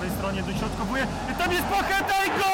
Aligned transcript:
prawej 0.00 0.16
stronie 0.18 0.42
dośrodkowuje. 0.42 1.06
Tam 1.38 1.52
jest 1.52 1.64
Pacheta 1.64 2.24
i 2.26 2.28
gol! 2.28 2.50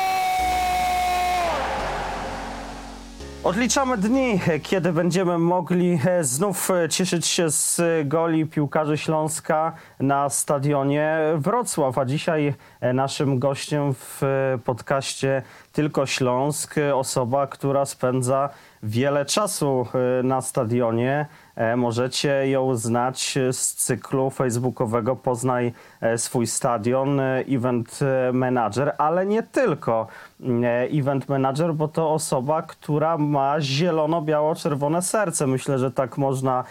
Odliczamy 3.44 3.98
dni, 3.98 4.40
kiedy 4.62 4.92
będziemy 4.92 5.38
mogli 5.38 5.98
e, 6.06 6.24
znów 6.24 6.70
e, 6.70 6.88
cieszyć 6.88 7.26
się 7.26 7.50
z 7.50 7.80
goli 8.04 8.46
piłkarzy 8.46 8.98
Śląska 8.98 9.72
na 10.00 10.28
stadionie 10.28 11.18
Wrocław. 11.36 11.98
A 11.98 12.04
dzisiaj 12.04 12.54
e, 12.80 12.92
naszym 12.92 13.38
gościem 13.38 13.94
w 13.94 14.22
podcaście 14.64 15.42
Tylko 15.72 16.06
Śląsk 16.06 16.74
osoba, 16.94 17.46
która 17.46 17.84
spędza 17.84 18.48
wiele 18.82 19.24
czasu 19.24 19.86
na 20.22 20.40
stadionie. 20.40 21.26
E, 21.56 21.76
Możecie 21.76 22.48
ją 22.48 22.76
znać 22.76 23.38
z 23.52 23.74
cyklu 23.74 24.30
facebookowego 24.30 25.16
Poznaj 25.16 25.72
e, 26.00 26.18
swój 26.18 26.46
stadion, 26.46 27.20
e, 27.20 27.44
event 27.48 28.00
manager, 28.32 28.92
ale 28.98 29.26
nie 29.26 29.42
tylko 29.42 30.06
e, 30.40 30.88
event 30.92 31.28
manager, 31.28 31.74
bo 31.74 31.88
to 31.88 32.10
osoba, 32.10 32.62
która 32.62 33.18
ma 33.18 33.60
zielono-biało-czerwone 33.60 35.02
serce. 35.02 35.46
Myślę, 35.46 35.78
że 35.78 35.90
tak 35.90 36.18
można 36.18 36.64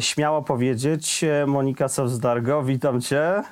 śmiało 0.00 0.42
powiedzieć. 0.42 1.24
Monika 1.46 1.88
Sowzdargo, 1.88 2.62
witam 2.62 3.00
cię. 3.00 3.42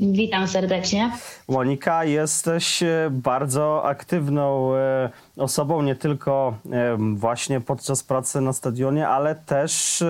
Witam 0.00 0.48
serdecznie. 0.48 1.10
Monika, 1.48 2.04
jesteś 2.04 2.80
bardzo 3.10 3.84
aktywną 3.84 4.72
osobą, 5.38 5.82
nie 5.82 5.94
tylko 5.94 6.54
właśnie 7.14 7.60
podczas 7.60 8.02
pracy 8.02 8.40
na 8.40 8.52
stadionie, 8.52 9.08
ale 9.08 9.34
też 9.34 10.02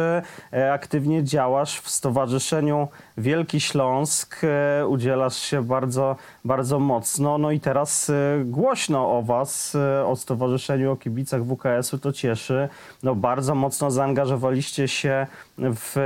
e, 0.52 0.72
aktywnie 0.72 1.24
działasz 1.24 1.80
w 1.80 1.90
Stowarzyszeniu 1.90 2.88
Wielki 3.18 3.60
Śląsk. 3.60 4.40
E, 4.44 4.86
Udzielasz 4.86 5.36
się 5.36 5.62
bardzo, 5.62 6.16
bardzo 6.44 6.78
mocno. 6.78 7.38
No 7.38 7.50
i 7.50 7.60
teraz 7.60 8.10
e, 8.10 8.44
głośno 8.44 9.18
o 9.18 9.22
Was, 9.22 9.76
o 10.06 10.16
Stowarzyszeniu, 10.16 10.92
o 10.92 10.96
kibicach 10.96 11.42
WKS-u, 11.42 11.98
to 11.98 12.12
cieszy. 12.12 12.68
No 13.02 13.14
bardzo 13.14 13.54
mocno 13.54 13.90
zaangażowaliście 13.90 14.88
się 14.88 15.26
w 15.58 15.96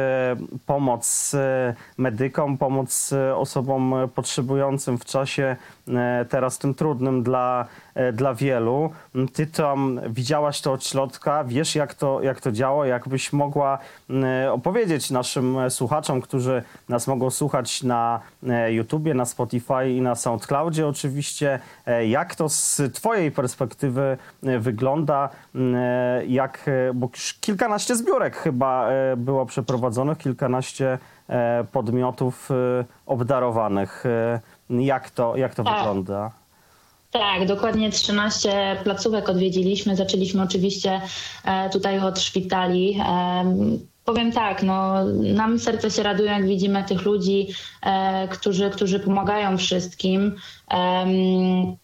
pomoc 0.67 1.37
medykom, 1.99 2.59
pomoc 2.59 3.11
osobom 3.37 3.95
potrzebującym 4.15 4.99
w 4.99 5.05
czasie 5.05 5.57
teraz 6.29 6.59
tym 6.59 6.75
trudnym 6.75 7.23
dla, 7.23 7.67
dla 8.13 8.35
wielu. 8.35 8.91
Ty 9.33 9.47
tam 9.47 10.01
widziałaś 10.09 10.61
to 10.61 10.73
od 10.73 10.87
środka, 10.87 11.45
wiesz 11.45 11.75
jak 11.75 11.95
to, 11.95 12.23
jak 12.23 12.41
to 12.41 12.53
działa, 12.53 12.87
jakbyś 12.87 13.33
mogła 13.33 13.79
e, 14.11 14.53
opowiedzieć 14.53 15.11
naszym 15.11 15.59
e, 15.59 15.71
słuchaczom, 15.71 16.21
którzy 16.21 16.63
nas 16.89 17.07
mogą 17.07 17.31
słuchać 17.31 17.83
na 17.83 18.21
e, 18.49 18.73
YouTubie, 18.73 19.15
na 19.15 19.25
Spotify 19.25 19.91
i 19.91 20.01
na 20.01 20.15
SoundCloudzie 20.15 20.87
oczywiście, 20.89 21.59
jak 22.09 22.35
to 22.35 22.49
z 22.49 22.83
twojej 22.95 23.31
perspektywy 23.33 24.17
wygląda, 24.43 25.29
e, 25.55 26.27
jak, 26.27 26.71
bo 26.95 27.09
już 27.13 27.35
kilkanaście 27.35 27.97
zbiórek 27.97 28.37
chyba 28.37 28.89
było 29.17 29.47
przeprowadzonych, 29.47 30.19
kilkanaście 30.19 30.99
podmiotów 31.73 32.49
obdarowanych. 33.07 34.05
Jak 34.71 35.11
to, 35.11 35.37
jak 35.37 35.55
to 35.55 35.65
Tak. 35.65 35.77
wygląda? 35.77 36.31
Tak, 37.13 37.47
dokładnie 37.47 37.91
13 37.91 38.77
placówek 38.85 39.29
odwiedziliśmy. 39.29 39.97
Zaczęliśmy 39.97 40.43
oczywiście 40.43 41.01
e, 41.45 41.71
tutaj 41.71 41.99
od 41.99 42.21
szpitali. 42.21 43.01
Em, 43.09 43.79
Powiem 44.05 44.33
tak, 44.33 44.63
no, 44.63 45.05
nam 45.35 45.59
serce 45.59 45.91
się 45.91 46.03
raduje, 46.03 46.31
jak 46.31 46.47
widzimy 46.47 46.85
tych 46.85 47.03
ludzi, 47.03 47.49
e, 47.83 48.29
którzy, 48.29 48.71
którzy 48.71 49.01
pomagają 49.01 49.59
wszystkim. 49.59 50.37
Em, 50.69 51.77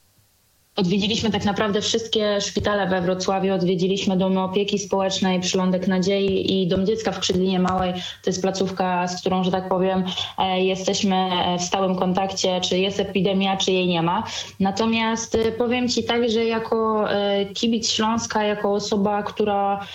Odwiedziliśmy 0.79 1.31
tak 1.31 1.45
naprawdę 1.45 1.81
wszystkie 1.81 2.41
szpitale 2.41 2.87
we 2.87 3.01
Wrocławiu, 3.01 3.55
odwiedziliśmy 3.55 4.17
Dom 4.17 4.39
Opieki 4.39 4.79
Społecznej, 4.79 5.41
Przylądek 5.41 5.89
Nadziei 5.89 6.63
i 6.63 6.69
Dom 6.69 6.87
Dziecka 6.87 7.13
w 7.13 7.19
Krzydlinie 7.19 7.61
Małej. 7.61 7.93
To 7.93 8.31
jest 8.31 8.43
placówka, 8.43 9.09
z 9.09 9.21
którą, 9.21 9.45
że 9.45 9.51
tak 9.51 9.69
powiem, 9.69 10.05
e, 10.39 10.65
jesteśmy 10.65 11.17
e, 11.17 11.59
w 11.59 11.63
stałym 11.63 11.97
kontakcie, 11.97 12.61
czy 12.61 12.79
jest 12.79 13.01
epidemia, 13.01 13.57
czy 13.57 13.73
jej 13.73 13.87
nie 13.87 14.03
ma. 14.03 14.25
Natomiast 14.61 15.35
e, 15.35 15.53
powiem 15.53 15.89
Ci 15.89 16.05
tak, 16.05 16.31
że 16.31 16.45
jako 16.45 17.05
kibic 17.55 17.91
Śląska, 17.91 18.45
jako 18.45 18.73
osoba, 18.73 19.23
która 19.23 19.87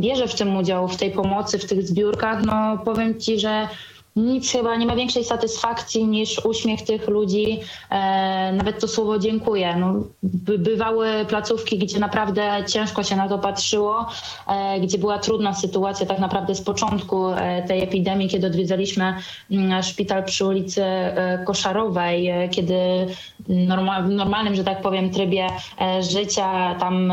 bierze 0.00 0.28
w 0.28 0.34
tym 0.34 0.56
udział, 0.56 0.88
w 0.88 0.96
tej 0.96 1.10
pomocy, 1.10 1.58
w 1.58 1.66
tych 1.66 1.82
zbiórkach, 1.82 2.44
no 2.44 2.78
powiem 2.84 3.20
Ci, 3.20 3.40
że 3.40 3.68
nic 4.16 4.52
chyba 4.52 4.76
nie 4.76 4.86
ma 4.86 4.96
większej 4.96 5.24
satysfakcji 5.24 6.06
niż 6.06 6.44
uśmiech 6.44 6.82
tych 6.82 7.08
ludzi, 7.08 7.60
e, 7.90 8.52
nawet 8.52 8.80
to 8.80 8.88
słowo 8.88 9.18
dziękuję. 9.18 9.76
No, 9.76 9.94
by, 10.22 10.58
bywały 10.58 11.08
placówki, 11.28 11.78
gdzie 11.78 11.98
naprawdę 11.98 12.64
ciężko 12.68 13.02
się 13.02 13.16
na 13.16 13.28
to 13.28 13.38
patrzyło, 13.38 14.06
e, 14.46 14.80
gdzie 14.80 14.98
była 14.98 15.18
trudna 15.18 15.54
sytuacja 15.54 16.06
tak 16.06 16.18
naprawdę 16.18 16.54
z 16.54 16.62
początku 16.62 17.28
e, 17.28 17.62
tej 17.68 17.82
epidemii, 17.82 18.28
kiedy 18.28 18.46
odwiedzaliśmy 18.46 19.14
mm, 19.50 19.82
szpital 19.82 20.24
przy 20.24 20.46
ulicy 20.46 20.84
e, 20.84 21.44
Koszarowej, 21.46 22.28
e, 22.28 22.48
kiedy 22.48 23.06
norma, 23.48 24.02
w 24.02 24.10
normalnym, 24.10 24.54
że 24.54 24.64
tak 24.64 24.82
powiem, 24.82 25.10
trybie 25.10 25.46
e, 25.80 26.02
życia 26.02 26.74
tam 26.74 27.12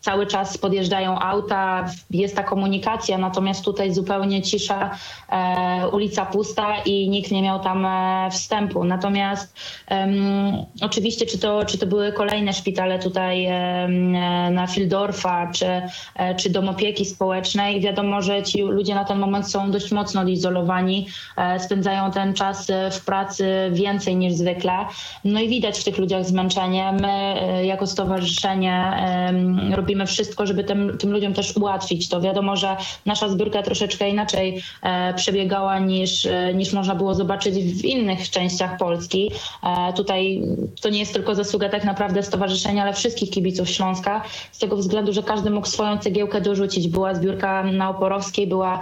cały 0.00 0.26
czas 0.26 0.58
podjeżdżają 0.58 1.18
auta, 1.18 1.86
jest 2.10 2.36
ta 2.36 2.42
komunikacja, 2.42 3.18
natomiast 3.18 3.64
tutaj 3.64 3.94
zupełnie 3.94 4.42
cisza, 4.42 4.90
e, 5.28 5.88
ulica 5.92 6.26
pusta 6.26 6.74
i 6.84 7.08
nikt 7.08 7.30
nie 7.30 7.42
miał 7.42 7.60
tam 7.60 7.86
e, 7.86 8.28
wstępu. 8.30 8.84
Natomiast 8.84 9.54
oczywiście, 10.82 11.26
czy 11.26 11.38
to, 11.38 11.64
czy 11.64 11.78
to 11.78 11.86
były 11.86 12.12
kolejne 12.12 12.52
szpitale 12.52 12.98
tutaj 12.98 13.46
e, 13.46 13.88
na 14.50 14.66
Fildorfa, 14.66 15.50
czy, 15.52 15.66
e, 16.16 16.34
czy 16.34 16.50
Dom 16.50 16.68
Opieki 16.68 17.04
Społecznej, 17.04 17.80
wiadomo, 17.80 18.22
że 18.22 18.42
ci 18.42 18.62
ludzie 18.62 18.94
na 18.94 19.04
ten 19.04 19.18
moment 19.18 19.50
są 19.50 19.70
dość 19.70 19.92
mocno 19.92 20.20
odizolowani, 20.20 21.06
e, 21.36 21.60
spędzają 21.60 22.10
ten 22.10 22.34
czas 22.34 22.70
e, 22.70 22.90
w 22.90 23.04
pracy 23.04 23.70
więcej 23.72 24.16
niż 24.16 24.32
zwykle. 24.32 24.72
No 25.24 25.40
i 25.40 25.48
widać 25.48 25.78
w 25.78 25.84
tych 25.84 25.98
ludziach 25.98 26.24
zmęczenie. 26.24 26.92
My 26.92 27.08
e, 27.08 27.66
jako 27.66 27.86
stowarzyszenie 27.86 28.92
em, 28.96 29.72
robimy 29.90 30.06
wszystko, 30.06 30.46
żeby 30.46 30.64
tym, 30.64 30.98
tym 30.98 31.12
ludziom 31.12 31.34
też 31.34 31.56
ułatwić 31.56 32.08
to. 32.08 32.20
Wiadomo, 32.20 32.56
że 32.56 32.76
nasza 33.06 33.28
zbiórka 33.28 33.62
troszeczkę 33.62 34.10
inaczej 34.10 34.62
e, 34.82 35.14
przebiegała 35.14 35.78
niż, 35.78 36.26
e, 36.26 36.54
niż 36.54 36.72
można 36.72 36.94
było 36.94 37.14
zobaczyć 37.14 37.54
w 37.54 37.84
innych 37.84 38.30
częściach 38.30 38.76
Polski. 38.76 39.30
E, 39.62 39.92
tutaj 39.92 40.42
to 40.80 40.88
nie 40.88 40.98
jest 40.98 41.12
tylko 41.12 41.34
zasługa 41.34 41.68
tak 41.68 41.84
naprawdę 41.84 42.22
stowarzyszenia, 42.22 42.82
ale 42.82 42.92
wszystkich 42.92 43.30
kibiców 43.30 43.70
Śląska, 43.70 44.22
z 44.52 44.58
tego 44.58 44.76
względu, 44.76 45.12
że 45.12 45.22
każdy 45.22 45.50
mógł 45.50 45.66
swoją 45.66 45.98
cegiełkę 45.98 46.40
dorzucić. 46.40 46.88
Była 46.88 47.14
zbiórka 47.14 47.62
na 47.62 47.90
Oporowskiej, 47.90 48.46
była 48.46 48.80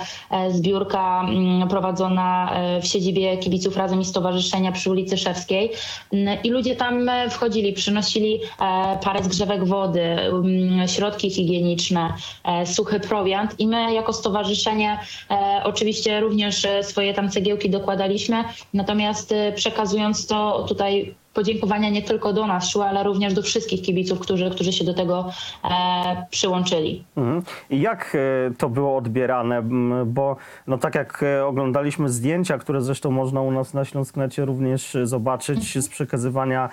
zbiórka 0.50 1.20
mm, 1.28 1.69
prowadzona 1.69 2.52
w 2.82 2.86
siedzibie 2.86 3.36
kibiców 3.36 3.76
Razem 3.76 4.00
i 4.00 4.04
Stowarzyszenia 4.04 4.72
przy 4.72 4.90
ulicy 4.90 5.16
Szewskiej 5.16 5.70
i 6.44 6.50
ludzie 6.50 6.76
tam 6.76 7.10
wchodzili, 7.30 7.72
przynosili 7.72 8.40
parę 9.04 9.22
zgrzewek 9.22 9.64
wody, 9.64 10.02
mm, 10.02 10.88
środki 10.98 11.31
higieniczne, 11.31 12.12
e, 12.44 12.66
suchy 12.66 13.00
prowiant. 13.00 13.60
I 13.60 13.66
my 13.66 13.94
jako 13.94 14.12
stowarzyszenie 14.12 14.98
e, 15.31 15.60
oczywiście 15.64 16.20
również 16.20 16.64
e, 16.64 16.82
swoje 16.82 17.14
tam 17.14 17.31
cegiełki 17.31 17.70
dokładaliśmy, 17.70 18.44
natomiast 18.75 19.34
przekazując 19.54 20.26
to 20.26 20.64
tutaj 20.69 21.14
podziękowania 21.38 21.91
nie 21.91 22.03
tylko 22.03 22.32
do 22.32 22.47
nas 22.47 22.69
szły, 22.71 22.84
ale 22.84 23.03
również 23.03 23.34
do 23.34 23.43
wszystkich 23.43 23.82
kibiców, 23.82 24.19
którzy, 24.19 24.50
którzy 24.50 24.72
się 24.72 24.84
do 24.84 24.94
tego 24.94 25.31
e, 25.65 26.26
przyłączyli. 26.31 27.04
Mhm. 27.16 27.43
I 27.71 27.81
jak 27.81 28.16
e, 28.16 28.54
to 28.54 28.69
było 28.69 28.97
odbierane? 28.97 29.62
Bo 30.06 30.37
no 30.66 30.78
tak 30.78 30.94
jak 30.94 31.22
e, 31.22 31.47
oglądaliśmy 31.47 32.09
zdjęcia, 32.09 32.59
które 32.59 32.81
zresztą 32.82 33.10
można 33.10 33.41
u 33.41 33.50
nas 33.50 33.75
na 33.75 33.84
Śląsknecie 33.84 34.44
również 34.44 34.94
e, 34.94 35.06
zobaczyć 35.06 35.79
z 35.79 35.88
przekazywania 35.88 36.69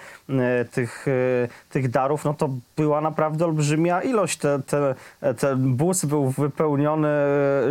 tych, 0.72 1.06
tych 1.70 1.90
darów, 1.90 2.26
no 2.26 2.34
to 2.34 2.50
była 2.78 3.02
naprawdę 3.02 3.46
olbrzymia 3.46 4.02
ilość. 4.02 4.38
Te, 4.38 4.60
te, 4.60 4.96
ten 5.40 5.76
bus 5.76 6.06
był 6.06 6.30
wypełniony 6.30 7.08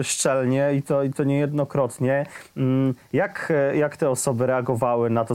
szczelnie 0.03 0.75
i 0.75 0.83
to, 0.83 1.03
i 1.03 1.11
to 1.11 1.25
niejednokrotnie. 1.25 2.27
Mm, 2.57 2.95
Jak, 3.13 3.53
jak 3.75 3.97
te 3.97 4.11
osoby 4.11 4.47
reagowały 4.47 5.11
na 5.11 5.25
to? 5.25 5.35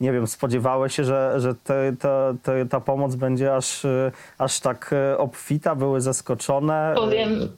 Nie 0.00 0.12
wiem, 0.12 0.26
spodziewały 0.26 0.79
się, 0.88 1.04
że, 1.04 1.34
że 1.40 1.54
te, 1.54 1.96
te, 1.98 2.34
te, 2.42 2.66
ta 2.66 2.80
pomoc 2.80 3.14
będzie 3.14 3.54
aż, 3.54 3.84
e, 3.84 4.12
aż 4.38 4.60
tak 4.60 4.90
e, 4.92 5.18
obfita, 5.18 5.74
były 5.74 6.00
zaskoczone. 6.00 6.92
Powiem, 6.96 7.48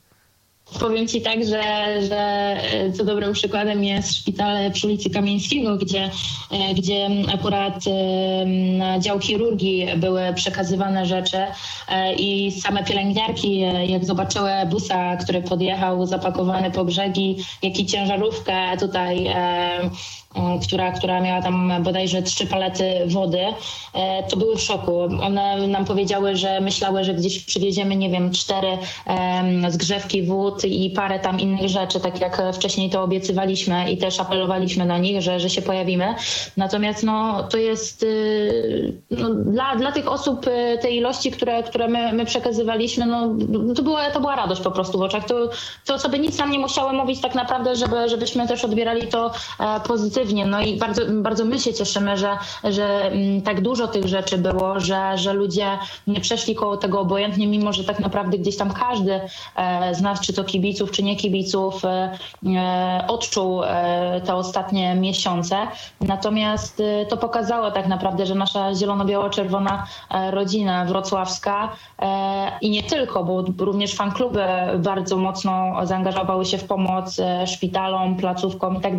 powiem 0.80 1.08
ci 1.08 1.22
tak, 1.22 1.44
że, 1.44 1.62
że 2.08 2.16
e, 2.16 2.92
co 2.92 3.04
dobrym 3.04 3.32
przykładem 3.32 3.84
jest 3.84 4.16
szpital 4.16 4.72
przy 4.72 4.86
ulicy 4.86 5.10
Kamieńskiego, 5.10 5.76
gdzie, 5.76 6.10
gdzie 6.76 7.08
akurat 7.34 7.84
na 8.78 8.98
dział 8.98 9.20
chirurgii 9.20 9.86
były 9.96 10.22
przekazywane 10.34 11.06
rzeczy 11.06 11.38
i 12.16 12.52
same 12.60 12.84
pielęgniarki, 12.84 13.58
jak 13.86 14.04
zobaczyły 14.04 14.50
busa, 14.70 15.16
który 15.16 15.42
podjechał 15.42 16.06
zapakowany 16.06 16.70
po 16.70 16.84
brzegi, 16.84 17.36
jak 17.62 17.78
i 17.78 17.86
ciężarówkę 17.86 18.76
tutaj 18.80 19.30
która, 20.66 20.92
która 20.92 21.20
miała 21.20 21.42
tam 21.42 21.72
bodajże 21.82 22.22
trzy 22.22 22.46
palety 22.46 22.84
wody, 23.06 23.44
e, 23.94 24.22
to 24.22 24.36
były 24.36 24.56
w 24.56 24.60
szoku. 24.60 25.00
One 25.00 25.66
nam 25.66 25.84
powiedziały, 25.84 26.36
że 26.36 26.60
myślały, 26.60 27.04
że 27.04 27.14
gdzieś 27.14 27.44
przywieziemy, 27.44 27.96
nie 27.96 28.10
wiem, 28.10 28.30
cztery 28.30 28.78
zgrzewki 29.68 30.22
wód 30.22 30.64
i 30.64 30.90
parę 30.90 31.18
tam 31.18 31.40
innych 31.40 31.68
rzeczy, 31.68 32.00
tak 32.00 32.20
jak 32.20 32.42
wcześniej 32.54 32.90
to 32.90 33.02
obiecywaliśmy 33.02 33.90
i 33.90 33.96
też 33.96 34.20
apelowaliśmy 34.20 34.86
do 34.86 34.98
nich, 34.98 35.22
że, 35.22 35.40
że 35.40 35.50
się 35.50 35.62
pojawimy. 35.62 36.14
Natomiast 36.56 37.02
no, 37.02 37.42
to 37.42 37.58
jest 37.58 38.02
y, 38.02 38.92
no, 39.10 39.34
dla, 39.34 39.76
dla 39.76 39.92
tych 39.92 40.08
osób 40.08 40.46
y, 40.46 40.78
tej 40.82 40.96
ilości, 40.96 41.30
które, 41.30 41.62
które 41.62 41.88
my, 41.88 42.12
my 42.12 42.24
przekazywaliśmy, 42.24 43.06
no, 43.06 43.28
to, 43.74 43.82
była, 43.82 44.10
to 44.10 44.20
była 44.20 44.36
radość 44.36 44.60
po 44.60 44.70
prostu 44.70 44.98
w 44.98 45.02
oczach. 45.02 45.24
To, 45.24 45.50
to 45.86 45.94
osoby 45.94 46.18
nic 46.18 46.38
nam 46.38 46.50
nie 46.50 46.58
musiały 46.58 46.92
mówić 46.92 47.20
tak 47.20 47.34
naprawdę, 47.34 47.76
żeby, 47.76 48.08
żebyśmy 48.08 48.48
też 48.48 48.64
odbierali 48.64 49.06
to 49.06 49.30
e, 49.60 49.80
pozytywnie. 50.22 50.46
No 50.46 50.60
i 50.60 50.76
bardzo, 50.76 51.02
bardzo 51.12 51.44
my 51.44 51.58
się 51.58 51.74
cieszymy, 51.74 52.16
że, 52.16 52.38
że 52.64 53.10
mm, 53.10 53.42
tak 53.42 53.60
dużo 53.60 53.88
tych 53.88 54.06
rzeczy 54.06 54.38
było, 54.38 54.80
że, 54.80 55.18
że 55.18 55.32
ludzie 55.32 55.78
nie 56.06 56.20
przeszli 56.20 56.54
koło 56.54 56.76
tego 56.76 57.00
obojętnie, 57.00 57.46
mimo 57.46 57.72
że 57.72 57.84
tak 57.84 58.00
naprawdę 58.00 58.38
gdzieś 58.38 58.56
tam 58.56 58.70
każdy 58.70 59.20
e, 59.56 59.94
z 59.94 60.00
nas, 60.00 60.20
czy 60.20 60.32
to 60.32 60.44
kibiców, 60.44 60.90
czy 60.90 61.02
nie 61.02 61.16
kibiców, 61.16 61.84
e, 61.84 62.18
e, 62.46 63.04
odczuł 63.08 63.62
te 64.24 64.34
ostatnie 64.34 64.94
miesiące. 64.94 65.56
Natomiast 66.00 66.82
to 67.08 67.16
pokazało 67.16 67.70
tak 67.70 67.88
naprawdę, 67.88 68.26
że 68.26 68.34
nasza 68.34 68.74
zielono-biało-czerwona 68.74 69.86
rodzina 70.30 70.84
wrocławska 70.84 71.68
i 72.60 72.70
nie 72.70 72.82
tylko, 72.82 73.24
bo 73.24 73.44
również 73.58 73.94
fankluby 73.94 74.44
bardzo 74.78 75.16
mocno 75.16 75.86
zaangażowały 75.86 76.44
się 76.44 76.58
w 76.58 76.64
pomoc 76.64 77.16
szpitalom, 77.46 78.16
placówkom 78.16 78.76
i 78.76 78.80
tak 78.80 78.96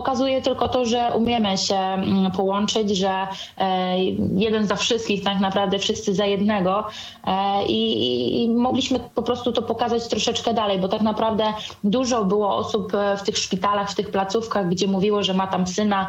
Pokazuje 0.00 0.42
tylko 0.42 0.68
to, 0.68 0.84
że 0.84 1.10
umiemy 1.14 1.58
się 1.58 1.74
mm, 1.76 2.30
połączyć, 2.32 2.96
że 2.96 3.26
e, 3.58 3.98
jeden 4.36 4.66
za 4.66 4.76
wszystkich, 4.76 5.24
tak 5.24 5.40
naprawdę 5.40 5.78
wszyscy 5.78 6.14
za 6.14 6.26
jednego 6.26 6.84
E, 7.26 7.66
i, 7.66 8.44
i- 8.44 8.48
mogliśmy 8.48 9.00
po 9.14 9.22
prostu 9.22 9.52
to 9.52 9.62
pokazać 9.62 10.08
troszeczkę 10.08 10.54
dalej, 10.54 10.78
bo 10.78 10.88
tak 10.88 11.00
naprawdę 11.02 11.44
dużo 11.84 12.24
było 12.24 12.56
osób 12.56 12.94
e, 12.94 13.16
w 13.16 13.22
tych 13.22 13.38
szpitalach, 13.38 13.90
w 13.90 13.94
tych 13.94 14.10
placówkach, 14.10 14.68
gdzie 14.68 14.86
mówiło, 14.86 15.22
że 15.22 15.34
ma 15.34 15.46
tam 15.46 15.66
syna, 15.66 16.08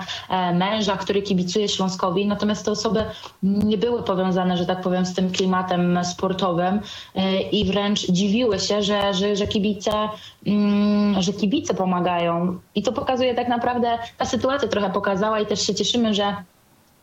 męża, 0.53 0.97
który 0.97 1.21
kibicuje 1.21 1.69
Śląskowi, 1.69 2.25
natomiast 2.25 2.65
te 2.65 2.71
osoby 2.71 3.05
nie 3.43 3.77
były 3.77 4.03
powiązane, 4.03 4.57
że 4.57 4.65
tak 4.65 4.81
powiem, 4.81 5.05
z 5.05 5.13
tym 5.13 5.31
klimatem 5.31 5.99
sportowym 6.03 6.79
i 7.51 7.65
wręcz 7.65 7.99
dziwiły 8.11 8.59
się, 8.59 8.83
że, 8.83 9.13
że, 9.13 9.35
że 9.35 9.47
kibice 9.47 9.91
że 11.19 11.33
kibice 11.33 11.73
pomagają. 11.73 12.59
I 12.75 12.83
to 12.83 12.91
pokazuje 12.91 13.35
tak 13.35 13.47
naprawdę, 13.47 13.99
ta 14.17 14.25
sytuacja 14.25 14.67
trochę 14.67 14.89
pokazała 14.89 15.39
i 15.39 15.45
też 15.45 15.67
się 15.67 15.75
cieszymy, 15.75 16.13
że 16.13 16.35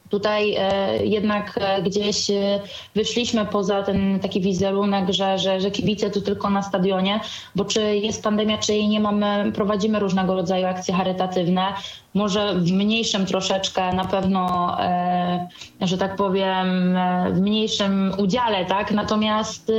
Tutaj 0.09 0.55
e, 0.59 1.07
jednak 1.07 1.59
e, 1.61 1.83
gdzieś 1.83 2.31
e, 2.31 2.61
wyszliśmy 2.95 3.47
poza 3.47 3.83
ten 3.83 4.21
taki 4.21 4.41
wizerunek, 4.41 5.13
że, 5.13 5.39
że, 5.39 5.61
że 5.61 5.71
kibice 5.71 6.11
tu 6.11 6.21
tylko 6.21 6.51
na 6.51 6.63
stadionie, 6.63 7.21
bo 7.57 7.65
czy 7.65 7.97
jest 7.97 8.23
pandemia, 8.23 8.59
czy 8.59 8.73
jej 8.73 8.89
nie 8.89 9.01
mamy, 9.01 9.53
prowadzimy 9.55 9.99
różnego 9.99 10.35
rodzaju 10.35 10.67
akcje 10.67 10.95
charytatywne. 10.95 11.75
Może 12.15 12.55
w 12.55 12.73
mniejszym 12.73 13.27
troszeczkę, 13.27 13.93
na 13.93 14.05
pewno, 14.05 14.77
e, 14.81 15.49
że 15.81 15.99
tak 15.99 16.17
powiem, 16.17 16.97
e, 16.97 17.33
w 17.33 17.41
mniejszym 17.41 18.13
udziale, 18.19 18.65
tak? 18.65 18.91
Natomiast 18.91 19.71
e, 19.71 19.73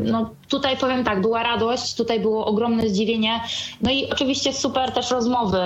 no, 0.00 0.30
tutaj 0.48 0.76
powiem 0.76 1.04
tak, 1.04 1.20
była 1.20 1.42
radość, 1.42 1.94
tutaj 1.94 2.20
było 2.20 2.46
ogromne 2.46 2.88
zdziwienie. 2.88 3.40
No 3.82 3.90
i 3.90 4.10
oczywiście 4.10 4.52
super 4.52 4.92
też 4.92 5.10
rozmowy. 5.10 5.58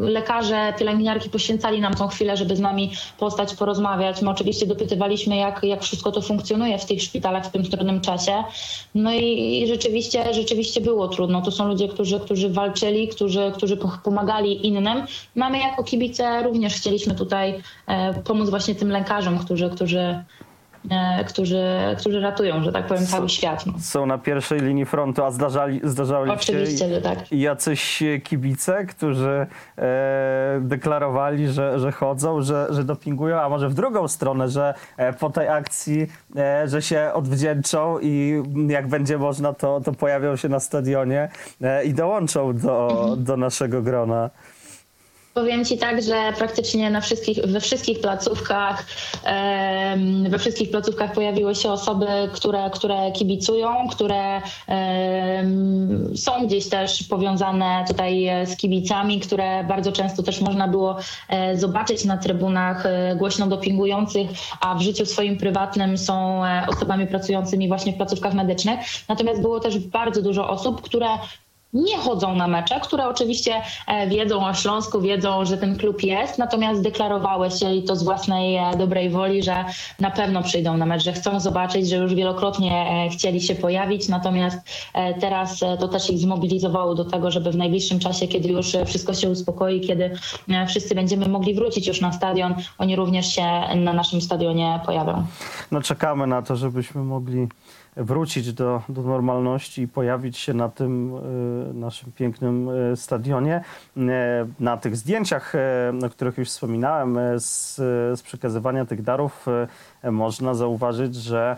Lekarze, 0.00 0.74
pielęgniarki 0.78 1.30
poświęcali 1.30 1.80
nam 1.80 1.94
tą 1.94 2.08
chwilę, 2.08 2.36
żeby 2.36 2.56
z 2.56 2.60
nami 2.60 2.92
postać, 3.18 3.54
porozmawiać. 3.54 4.22
My 4.22 4.30
oczywiście 4.30 4.66
dopytywaliśmy, 4.66 5.36
jak, 5.36 5.62
jak 5.62 5.82
wszystko 5.82 6.12
to 6.12 6.22
funkcjonuje 6.22 6.78
w 6.78 6.84
tych 6.84 7.02
szpitalach 7.02 7.46
w 7.46 7.50
tym 7.50 7.62
trudnym 7.64 8.00
czasie. 8.00 8.44
No 8.94 9.12
i, 9.12 9.62
i 9.62 9.66
rzeczywiście, 9.66 10.34
rzeczywiście 10.34 10.80
było 10.80 11.08
trudno. 11.08 11.42
To 11.42 11.50
są 11.50 11.68
ludzie, 11.68 11.88
którzy, 11.88 12.20
którzy 12.20 12.48
walczyli, 12.48 13.08
którzy, 13.08 13.52
którzy 13.56 13.76
po- 13.76 13.98
pomagali 14.04 14.66
innym. 14.66 15.02
No 15.36 15.46
a 15.46 15.50
my 15.50 15.58
jako 15.58 15.84
kibice 15.84 16.42
również 16.42 16.74
chcieliśmy 16.74 17.14
tutaj 17.14 17.62
e, 17.86 18.14
pomóc 18.14 18.50
właśnie 18.50 18.74
tym 18.74 18.88
lekarzom, 18.88 19.38
którzy, 19.38 19.70
którzy, 19.70 20.24
e, 20.90 21.24
którzy, 21.24 21.64
którzy 21.98 22.20
ratują, 22.20 22.62
że 22.64 22.72
tak 22.72 22.86
powiem, 22.86 23.06
cały 23.06 23.28
świat. 23.28 23.66
No. 23.66 23.72
Są 23.80 24.06
na 24.06 24.18
pierwszej 24.18 24.60
linii 24.60 24.84
frontu, 24.84 25.24
a 25.24 25.30
zdarzali, 25.30 25.80
zdarzali 25.84 26.30
Oczywiście, 26.30 26.78
się 26.78 26.94
że 26.94 27.00
tak. 27.00 27.32
jacyś 27.32 28.02
kibice, 28.24 28.86
którzy 28.86 29.46
e, 29.78 30.60
deklarowali, 30.60 31.48
że, 31.48 31.78
że 31.78 31.92
chodzą, 31.92 32.42
że, 32.42 32.66
że 32.70 32.84
dopingują, 32.84 33.40
a 33.40 33.48
może 33.48 33.68
w 33.68 33.74
drugą 33.74 34.08
stronę, 34.08 34.48
że 34.48 34.74
e, 34.96 35.12
po 35.12 35.30
tej 35.30 35.48
akcji, 35.48 36.06
e, 36.36 36.68
że 36.68 36.82
się 36.82 37.10
odwdzięczą 37.14 37.98
i 38.02 38.42
jak 38.68 38.88
będzie 38.88 39.18
można, 39.18 39.52
to, 39.52 39.80
to 39.80 39.92
pojawią 39.92 40.36
się 40.36 40.48
na 40.48 40.60
stadionie 40.60 41.28
e, 41.62 41.84
i 41.84 41.94
dołączą 41.94 42.52
do, 42.56 43.14
do 43.18 43.36
naszego 43.36 43.82
grona. 43.82 44.30
Powiem 45.34 45.64
Ci 45.64 45.78
tak, 45.78 46.02
że 46.02 46.32
praktycznie 46.38 46.90
na 46.90 47.00
wszystkich, 47.00 47.38
we 47.46 47.60
wszystkich 47.60 48.00
placówkach, 48.00 48.86
we 50.28 50.38
wszystkich 50.38 50.70
placówkach 50.70 51.12
pojawiły 51.12 51.54
się 51.54 51.72
osoby, 51.72 52.06
które, 52.32 52.70
które 52.70 53.12
kibicują, 53.12 53.88
które 53.90 54.42
są 56.16 56.46
gdzieś 56.46 56.68
też 56.68 57.02
powiązane 57.02 57.84
tutaj 57.88 58.26
e, 58.26 58.46
z 58.46 58.56
kibicami, 58.56 59.20
które 59.20 59.64
bardzo 59.64 59.92
często 59.92 60.22
też 60.22 60.40
można 60.40 60.68
było 60.68 60.96
e, 61.28 61.56
zobaczyć 61.56 62.04
na 62.04 62.16
trybunach 62.16 62.86
e, 62.86 63.16
głośno 63.16 63.46
dopingujących, 63.46 64.30
a 64.60 64.74
w 64.74 64.82
życiu 64.82 65.06
swoim 65.06 65.36
prywatnym 65.36 65.98
są 65.98 66.42
osobami 66.68 67.06
pracującymi 67.06 67.68
właśnie 67.68 67.92
w 67.92 67.96
placówkach 67.96 68.34
medycznych. 68.34 68.80
Natomiast 69.08 69.40
było 69.40 69.60
też 69.60 69.78
bardzo 69.78 70.22
dużo 70.22 70.48
osób, 70.48 70.82
które 70.82 71.08
nie 71.74 71.98
chodzą 71.98 72.34
na 72.34 72.48
mecze, 72.48 72.80
które 72.80 73.08
oczywiście 73.08 73.62
e, 73.86 74.08
wiedzą 74.08 74.46
o 74.46 74.54
Śląsku, 74.54 75.00
wiedzą, 75.00 75.44
że 75.44 75.58
ten 75.58 75.78
klub 75.78 76.02
jest, 76.02 76.38
natomiast 76.38 76.82
deklarowały 76.82 77.50
się 77.50 77.74
i 77.74 77.82
to 77.82 77.96
z 77.96 78.02
własnej 78.02 78.56
e, 78.56 78.76
dobrej 78.78 79.10
woli, 79.10 79.42
że 79.42 79.64
na 80.00 80.10
pewno 80.10 80.42
przyjdą 80.42 80.76
na 80.76 80.86
mecz, 80.86 81.02
że 81.02 81.12
chcą 81.12 81.40
zobaczyć, 81.40 81.88
że 81.88 81.96
już 81.96 82.14
wielokrotnie 82.14 83.04
e, 83.06 83.08
chcieli 83.08 83.40
się 83.40 83.54
pojawić, 83.54 84.08
natomiast 84.08 84.58
teraz 85.20 85.60
to 85.80 85.88
też 85.88 86.10
ich 86.10 86.18
zmobilizowało 86.18 86.94
do 86.94 87.04
tego, 87.04 87.30
żeby 87.30 87.50
w 87.52 87.56
najbliższym 87.56 87.98
czasie, 87.98 88.28
kiedy 88.28 88.48
już 88.48 88.76
wszystko 88.86 89.14
się 89.14 89.30
uspokoi, 89.30 89.80
kiedy 89.80 90.10
wszyscy 90.68 90.94
będziemy 90.94 91.28
mogli 91.28 91.54
wrócić 91.54 91.86
już 91.86 92.00
na 92.00 92.12
stadion, 92.12 92.54
oni 92.78 92.96
również 92.96 93.26
się 93.26 93.42
na 93.76 93.92
naszym 93.92 94.20
stadionie 94.20 94.80
pojawią. 94.86 95.26
No 95.70 95.82
czekamy 95.82 96.26
na 96.26 96.42
to, 96.42 96.56
żebyśmy 96.56 97.02
mogli 97.02 97.48
wrócić 97.96 98.52
do, 98.52 98.82
do 98.88 99.02
normalności 99.02 99.82
i 99.82 99.88
pojawić 99.88 100.38
się 100.38 100.54
na 100.54 100.68
tym 100.68 101.14
e, 101.70 101.74
naszym 101.74 102.12
pięknym 102.12 102.68
e, 102.68 102.96
stadionie. 102.96 103.64
E, 103.96 104.46
Na 104.60 104.76
tych 104.76 104.96
zdjęciach, 104.96 105.52
o 106.06 106.08
których 106.10 106.38
już 106.38 106.48
wspominałem, 106.48 107.18
z, 107.38 107.76
z 108.18 108.22
przekazywania 108.22 108.84
tych 108.84 109.02
darów 109.02 109.46
można 110.12 110.54
zauważyć, 110.54 111.14
że 111.14 111.56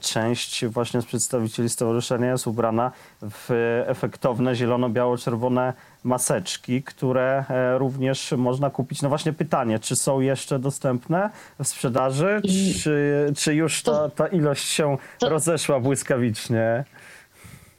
część 0.00 0.66
właśnie 0.66 1.02
z 1.02 1.06
przedstawicieli 1.06 1.68
stowarzyszenia 1.68 2.30
jest 2.30 2.46
ubrana 2.46 2.92
w 3.22 3.50
efektowne 3.86 4.54
zielono-biało-czerwone 4.54 5.72
maseczki, 6.04 6.82
które 6.82 7.44
e, 7.50 7.78
również 7.78 8.32
można 8.36 8.70
kupić. 8.70 9.02
No 9.02 9.08
właśnie 9.08 9.32
pytanie, 9.32 9.78
czy 9.78 9.96
są 9.96 10.20
jeszcze 10.20 10.58
dostępne 10.58 11.30
w 11.62 11.68
sprzedaży, 11.68 12.40
czy, 12.82 13.32
czy 13.36 13.54
już 13.54 13.82
ta, 13.82 14.10
ta 14.10 14.26
ilość 14.26 14.68
się 14.68 14.98
rozeszła 15.22 15.80
błyskawicznie? 15.80 16.84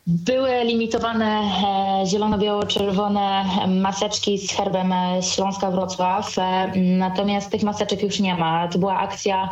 Były 0.10 0.64
limitowane 0.64 1.26
e, 1.26 2.06
zielono-biało-czerwone 2.06 3.46
maseczki 3.68 4.38
z 4.38 4.52
herbem 4.52 4.94
e, 4.94 5.24
Śląska 5.24 5.72
Wrocław, 5.72 6.38
e, 6.38 6.72
natomiast 6.76 7.52
tych 7.52 7.64
maseczek 7.64 8.04
już 8.04 8.20
nie 8.20 8.36
ma. 8.36 8.68
To 8.68 8.80
była 8.80 8.98
akcja 8.98 9.50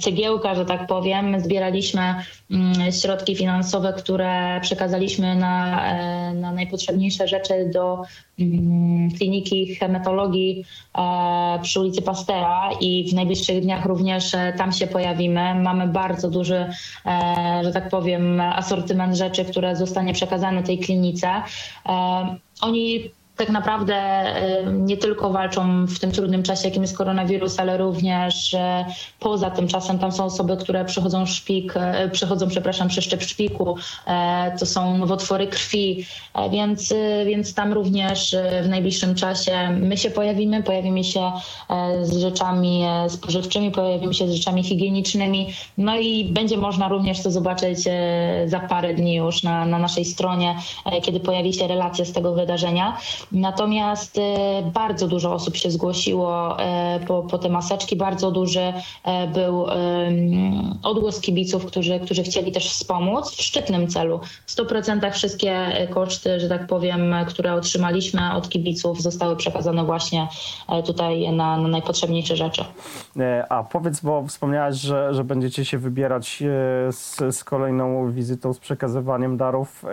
cegiełka, 0.00 0.54
że 0.54 0.64
tak 0.64 0.86
powiem. 0.86 1.40
Zbieraliśmy 1.40 2.14
mm, 2.50 2.92
środki 2.92 3.36
finansowe, 3.36 3.92
które 3.92 4.60
przekazaliśmy 4.62 5.36
na, 5.36 5.82
na 6.34 6.52
najpotrzebniejsze 6.52 7.28
rzeczy 7.28 7.70
do 7.74 8.02
mm, 8.40 9.10
kliniki 9.10 9.74
hematologii 9.74 10.64
przy 11.62 11.80
ulicy 11.80 12.02
Pastera 12.02 12.70
i 12.80 13.10
w 13.10 13.14
najbliższych 13.14 13.60
dniach 13.60 13.84
również 13.84 14.32
tam 14.58 14.72
się 14.72 14.86
pojawimy. 14.86 15.54
Mamy 15.54 15.86
bardzo 15.86 16.30
duży, 16.30 16.66
że 17.62 17.72
tak 17.72 17.88
powiem, 17.88 18.40
asortyment 18.40 19.16
rzeczy, 19.16 19.35
które 19.44 19.76
zostanie 19.76 20.12
przekazane 20.14 20.62
tej 20.62 20.78
klinice. 20.78 21.28
E, 21.86 22.36
Oni 22.60 23.10
tak 23.36 23.48
naprawdę 23.48 23.94
e, 23.94 24.64
nie 24.72 24.96
tylko 24.96 25.30
walczą 25.30 25.86
w 25.86 25.98
tym 25.98 26.12
trudnym 26.12 26.42
czasie, 26.42 26.68
jakim 26.68 26.82
jest 26.82 26.96
koronawirus, 26.96 27.58
ale 27.58 27.76
również 27.76 28.54
e, 28.54 28.86
poza 29.20 29.50
tym 29.50 29.68
czasem 29.68 29.98
tam 29.98 30.12
są 30.12 30.24
osoby, 30.24 30.56
które 30.56 30.84
przechodzą 30.84 31.26
szpik, 31.26 31.72
e, 31.76 32.08
przechodzą, 32.08 32.48
przepraszam, 32.48 32.88
przeszczep 32.88 33.22
szpiku, 33.22 33.76
to 34.58 34.66
są 34.66 34.98
nowotwory 34.98 35.46
krwi, 35.46 36.06
więc, 36.50 36.94
więc 37.26 37.54
tam 37.54 37.72
również 37.72 38.36
w 38.62 38.68
najbliższym 38.68 39.14
czasie 39.14 39.70
my 39.70 39.96
się 39.96 40.10
pojawimy, 40.10 40.62
pojawimy 40.62 41.04
się 41.04 41.32
z 42.02 42.16
rzeczami 42.18 42.84
spożywczymi, 43.08 43.70
pojawimy 43.70 44.14
się 44.14 44.28
z 44.28 44.34
rzeczami 44.34 44.62
higienicznymi, 44.62 45.48
no 45.78 45.98
i 45.98 46.24
będzie 46.24 46.56
można 46.56 46.88
również 46.88 47.22
to 47.22 47.30
zobaczyć 47.30 47.78
za 48.46 48.60
parę 48.60 48.94
dni 48.94 49.14
już 49.14 49.42
na, 49.42 49.66
na 49.66 49.78
naszej 49.78 50.04
stronie, 50.04 50.56
kiedy 51.02 51.20
pojawi 51.20 51.52
się 51.52 51.66
relacja 51.66 52.04
z 52.04 52.12
tego 52.12 52.34
wydarzenia. 52.34 52.96
Natomiast 53.32 54.18
e, 54.18 54.22
bardzo 54.74 55.08
dużo 55.08 55.32
osób 55.32 55.56
się 55.56 55.70
zgłosiło 55.70 56.60
e, 56.60 57.00
po, 57.06 57.22
po 57.22 57.38
te 57.38 57.48
maseczki, 57.48 57.96
bardzo 57.96 58.30
duży 58.30 58.72
e, 59.04 59.26
był 59.26 59.66
odgłos 60.82 61.20
kibiców, 61.20 61.66
którzy, 61.66 62.00
którzy 62.00 62.22
chcieli 62.22 62.52
też 62.52 62.70
wspomóc 62.70 63.30
w 63.30 63.42
szczytnym 63.42 63.88
celu. 63.88 64.20
W 64.46 64.56
100% 64.56 65.12
wszystkie 65.12 65.72
koszty, 65.90 66.40
że 66.40 66.48
tak 66.48 66.66
powiem, 66.66 67.14
które 67.28 67.54
otrzymaliśmy 67.54 68.32
od 68.34 68.48
kibiców 68.48 69.02
zostały 69.02 69.36
przekazane 69.36 69.84
właśnie 69.84 70.28
tutaj 70.86 71.32
na, 71.32 71.56
na 71.56 71.68
najpotrzebniejsze 71.68 72.36
rzeczy. 72.36 72.64
A 73.48 73.62
powiedz, 73.62 74.00
bo 74.00 74.26
wspomniałaś, 74.26 74.76
że, 74.76 75.14
że 75.14 75.24
będziecie 75.24 75.64
się 75.64 75.78
wybierać 75.78 76.42
z, 76.90 77.36
z 77.36 77.44
kolejną 77.44 78.12
wizytą, 78.12 78.52
z 78.52 78.58
przekazywaniem 78.58 79.36
darów. 79.36 79.84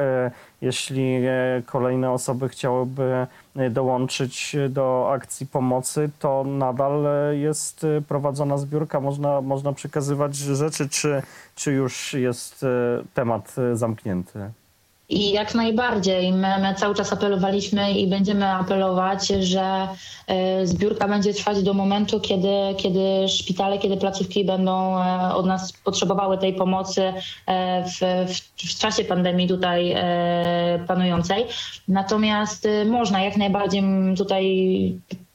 Jeśli 0.64 1.16
e, 1.16 1.62
kolejne 1.66 2.12
osoby 2.12 2.50
chciałyby 2.50 3.28
e, 3.56 3.70
dołączyć 3.70 4.56
do 4.70 5.12
akcji 5.12 5.48
pomocy, 5.48 6.10
to 6.20 6.44
nadal 6.44 7.08
e, 7.08 7.36
jest 7.38 7.86
prowadzona 8.08 8.58
zbiórka, 8.58 9.00
można, 9.00 9.42
można 9.42 9.74
przekazywać 9.74 10.36
rzeczy, 10.36 10.90
czy, 10.90 11.22
czy 11.56 11.72
już 11.72 12.14
jest 12.14 12.66
temat 13.14 13.56
zamknięty? 13.74 14.40
I 15.14 15.32
jak 15.32 15.56
najbardziej. 15.56 16.32
My, 16.32 16.60
my 16.62 16.76
cały 16.76 16.96
czas 16.96 17.14
apelowaliśmy 17.14 17.92
i 17.92 18.08
będziemy 18.08 18.48
apelować, 18.48 19.28
że 19.28 19.88
e, 20.28 20.68
zbiórka 20.68 21.08
będzie 21.08 21.34
trwać 21.34 21.64
do 21.64 21.74
momentu, 21.74 22.20
kiedy, 22.20 22.50
kiedy 22.78 23.30
szpitale, 23.30 23.78
kiedy 23.78 23.98
placówki 23.98 24.46
będą 24.46 24.98
e, 24.98 25.36
od 25.36 25.46
nas 25.46 25.72
potrzebowały 25.72 26.38
tej 26.38 26.54
pomocy 26.54 27.14
e, 27.46 27.84
w, 27.86 28.00
w, 28.34 28.68
w 28.70 28.80
czasie 28.80 29.04
pandemii 29.04 29.48
tutaj 29.48 29.96
panującej. 30.88 31.46
Natomiast 31.88 32.68
można 32.86 33.24
jak 33.24 33.38
najbardziej 33.38 33.84
tutaj 34.18 34.44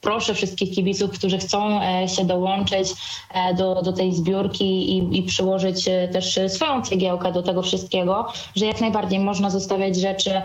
proszę 0.01 0.33
wszystkich 0.33 0.71
kibiców, 0.71 1.11
którzy 1.11 1.37
chcą 1.37 1.81
e, 1.81 2.07
się 2.07 2.25
dołączyć 2.25 2.87
e, 3.33 3.53
do, 3.53 3.81
do 3.81 3.93
tej 3.93 4.13
zbiórki 4.13 4.97
i, 4.97 5.17
i 5.19 5.23
przyłożyć 5.23 5.87
e, 5.87 6.07
też 6.07 6.39
swoją 6.47 6.81
cegiełkę 6.81 7.31
do 7.31 7.43
tego 7.43 7.61
wszystkiego, 7.61 8.27
że 8.55 8.65
jak 8.65 8.81
najbardziej 8.81 9.19
można 9.19 9.49
zostawiać 9.49 9.95
rzeczy 9.95 10.41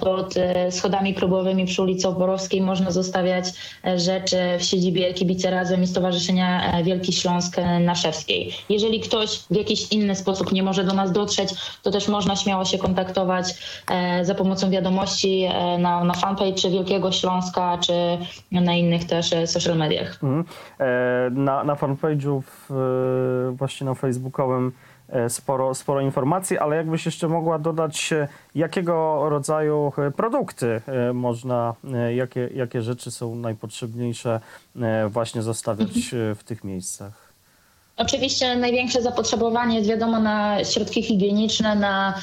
pod 0.00 0.34
schodami 0.70 1.14
próbowymi 1.14 1.66
przy 1.66 1.82
ulicy 1.82 2.08
Oborowskiej, 2.08 2.60
można 2.60 2.90
zostawiać 2.90 3.44
rzeczy 3.96 4.36
w 4.58 4.62
siedzibie 4.62 5.14
Kibice 5.14 5.50
Razem 5.50 5.82
i 5.82 5.86
Stowarzyszenia 5.86 6.82
Wielki 6.82 7.12
Śląsk 7.12 7.56
Naszewskiej. 7.80 8.52
Jeżeli 8.68 9.00
ktoś 9.00 9.38
w 9.50 9.56
jakiś 9.56 9.92
inny 9.92 10.14
sposób 10.16 10.52
nie 10.52 10.62
może 10.62 10.84
do 10.84 10.92
nas 10.92 11.12
dotrzeć, 11.12 11.48
to 11.82 11.90
też 11.90 12.08
można 12.08 12.36
śmiało 12.36 12.64
się 12.64 12.78
kontaktować 12.78 13.54
za 14.22 14.34
pomocą 14.34 14.70
wiadomości 14.70 15.48
na, 15.78 16.04
na 16.04 16.14
fanpage 16.14 16.70
Wielkiego 16.70 17.12
Śląska, 17.12 17.78
czy 17.78 17.92
na 18.68 18.74
innych 18.74 19.04
też 19.06 19.32
e, 19.32 19.46
social 19.46 19.76
mediach. 19.76 20.18
Mhm. 20.22 20.44
E, 20.80 21.30
Na, 21.30 21.64
na 21.64 21.74
fanpage'u 21.74 22.42
e, 22.70 23.56
właśnie 23.56 23.84
na 23.86 23.94
facebookowym 23.94 24.72
sporo, 25.28 25.74
sporo 25.74 26.00
informacji, 26.00 26.58
ale 26.58 26.76
jakbyś 26.76 27.06
jeszcze 27.06 27.28
mogła 27.28 27.58
dodać, 27.58 28.14
jakiego 28.54 29.28
rodzaju 29.28 29.92
produkty 30.16 30.80
można, 31.14 31.74
jakie, 32.14 32.50
jakie 32.54 32.82
rzeczy 32.82 33.10
są 33.10 33.36
najpotrzebniejsze 33.36 34.40
właśnie 35.08 35.42
zostawiać 35.42 36.14
e, 36.14 36.34
w 36.34 36.44
tych 36.44 36.64
miejscach? 36.64 37.27
Oczywiście 37.98 38.56
największe 38.56 39.02
zapotrzebowanie 39.02 39.76
jest 39.76 39.88
wiadomo 39.88 40.20
na 40.20 40.64
środki 40.64 41.02
higieniczne, 41.02 41.76
na, 41.76 42.14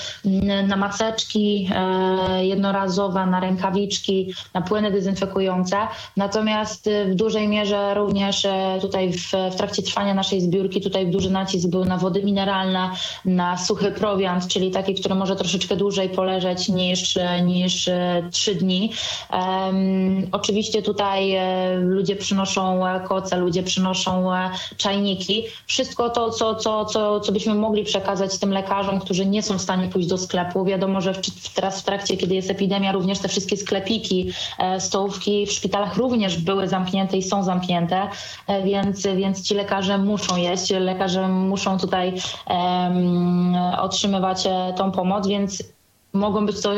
na 0.67 0.77
maseczki 0.77 1.69
e, 1.75 2.45
jednorazowe, 2.45 3.25
na 3.25 3.39
rękawiczki, 3.39 4.33
na 4.53 4.61
płyny 4.61 4.91
dezynfekujące. 4.91 5.77
Natomiast 6.17 6.87
e, 6.87 7.05
w 7.05 7.15
dużej 7.15 7.47
mierze 7.47 7.93
również 7.93 8.45
e, 8.45 8.77
tutaj 8.81 9.13
w, 9.13 9.31
w 9.51 9.55
trakcie 9.55 9.83
trwania 9.83 10.13
naszej 10.13 10.41
zbiórki 10.41 10.81
tutaj 10.81 11.07
duży 11.07 11.29
nacisk 11.29 11.67
był 11.69 11.85
na 11.85 11.97
wody 11.97 12.23
mineralne, 12.23 12.89
na 13.25 13.57
suchy 13.57 13.91
prowiant, 13.91 14.47
czyli 14.47 14.71
taki, 14.71 14.95
który 14.95 15.15
może 15.15 15.35
troszeczkę 15.35 15.75
dłużej 15.75 16.09
poleżeć 16.09 16.69
niż, 16.69 17.17
niż 17.43 17.87
e, 17.87 18.23
trzy 18.31 18.55
dni. 18.55 18.91
Em, 19.29 20.27
oczywiście 20.31 20.81
tutaj 20.81 21.37
ludzie 21.79 22.15
przynoszą 22.15 22.81
koce, 23.07 23.37
ludzie 23.37 23.63
przynoszą 23.63 24.31
czajniki. 24.77 25.43
Wszystko 25.67 26.09
to, 26.09 26.29
co, 26.29 26.55
co, 26.55 26.85
co, 26.85 27.19
co 27.19 27.31
byśmy 27.31 27.55
mogli 27.55 27.83
przekazać 27.83 28.39
tym 28.39 28.51
lekarzom, 28.51 28.99
którzy 28.99 29.25
nie 29.25 29.43
są 29.43 29.57
w 29.57 29.61
stanie 29.61 29.87
pójść 29.87 30.07
do 30.07 30.17
sklepu. 30.17 30.65
Wiadomo, 30.65 31.01
że 31.01 31.13
w, 31.13 31.53
teraz 31.53 31.81
w 31.81 31.83
trakcie, 31.85 32.17
kiedy 32.17 32.35
jest 32.35 32.49
epidemia, 32.49 32.91
również 32.91 33.19
te 33.19 33.27
wszystkie 33.27 33.57
sklepiki, 33.57 34.31
e, 34.59 34.81
stołówki 34.81 35.45
w 35.45 35.51
szpitalach 35.51 35.97
również 35.97 36.37
były 36.37 36.67
zamknięte 36.67 37.17
i 37.17 37.23
są 37.23 37.43
zamknięte, 37.43 38.07
e, 38.47 38.63
więc, 38.63 39.07
więc 39.07 39.41
ci 39.41 39.55
lekarze 39.55 39.97
muszą 39.97 40.35
jeść, 40.37 40.69
lekarze 40.69 41.27
muszą 41.27 41.77
tutaj 41.77 42.13
em, 42.47 43.55
otrzymywać 43.79 44.47
e, 44.47 44.73
tą 44.77 44.91
pomoc, 44.91 45.27
więc 45.27 45.74
Mogą 46.15 46.45
być 46.45 46.61
to 46.61 46.71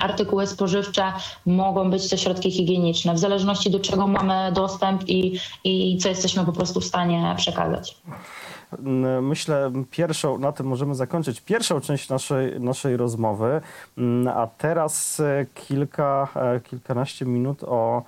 artykuły 0.00 0.46
spożywcze, 0.46 1.12
mogą 1.46 1.90
być 1.90 2.10
to 2.10 2.16
środki 2.16 2.50
higieniczne, 2.50 3.14
w 3.14 3.18
zależności 3.18 3.70
do 3.70 3.80
czego 3.80 4.06
mamy 4.06 4.52
dostęp 4.52 5.08
i, 5.08 5.40
i 5.64 5.98
co 5.98 6.08
jesteśmy 6.08 6.44
po 6.44 6.52
prostu 6.52 6.80
w 6.80 6.84
stanie 6.84 7.34
przekazać. 7.36 7.96
Myślę, 9.22 9.72
pierwszą, 9.90 10.38
na 10.38 10.52
tym 10.52 10.66
możemy 10.66 10.94
zakończyć 10.94 11.40
pierwszą 11.40 11.80
część 11.80 12.08
naszej, 12.08 12.60
naszej 12.60 12.96
rozmowy, 12.96 13.60
a 14.34 14.46
teraz 14.58 15.20
e, 15.20 15.46
kilka, 15.54 16.28
e, 16.34 16.60
kilkanaście 16.60 17.26
minut 17.26 17.64
o, 17.64 18.02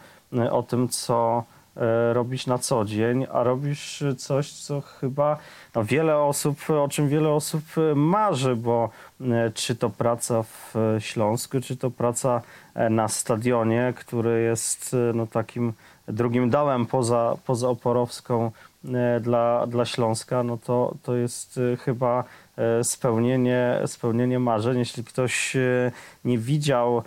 o 0.50 0.62
tym, 0.62 0.88
co 0.88 1.45
e, 1.78 2.12
robisz 2.12 2.47
na 2.47 2.58
co 2.58 2.85
dzień, 2.85 3.26
a 3.32 3.42
robisz 3.42 4.04
coś, 4.18 4.52
co 4.52 4.80
chyba 4.80 5.38
no, 5.75 5.85
wiele 5.85 6.18
osób, 6.18 6.70
o 6.70 6.88
czym 6.88 7.08
wiele 7.08 7.28
osób 7.28 7.62
e, 7.76 7.94
marzy, 7.94 8.56
bo 8.56 8.90
e, 9.20 9.50
czy 9.54 9.76
to 9.76 9.90
praca 9.90 10.42
w 10.42 10.75
Śląsku, 10.99 11.61
czy 11.61 11.76
to 11.76 11.90
praca 11.90 12.42
na 12.90 13.08
stadionie, 13.08 13.92
który 13.97 14.42
jest 14.42 14.97
no, 15.14 15.26
takim 15.26 15.73
drugim 16.08 16.50
dołem 16.50 16.87
poza, 16.87 17.37
poza 17.47 17.68
Oporowską 17.68 18.50
dla, 19.20 19.66
dla 19.66 19.85
Śląska, 19.85 20.42
no 20.42 20.58
to, 20.64 20.94
to 21.02 21.16
jest 21.16 21.61
chyba 21.85 22.25
spełnienie, 22.82 23.80
spełnienie 23.87 24.38
marzeń. 24.38 24.78
Jeśli 24.78 25.04
ktoś 25.04 25.56
nie 26.25 26.38
widział 26.38 27.02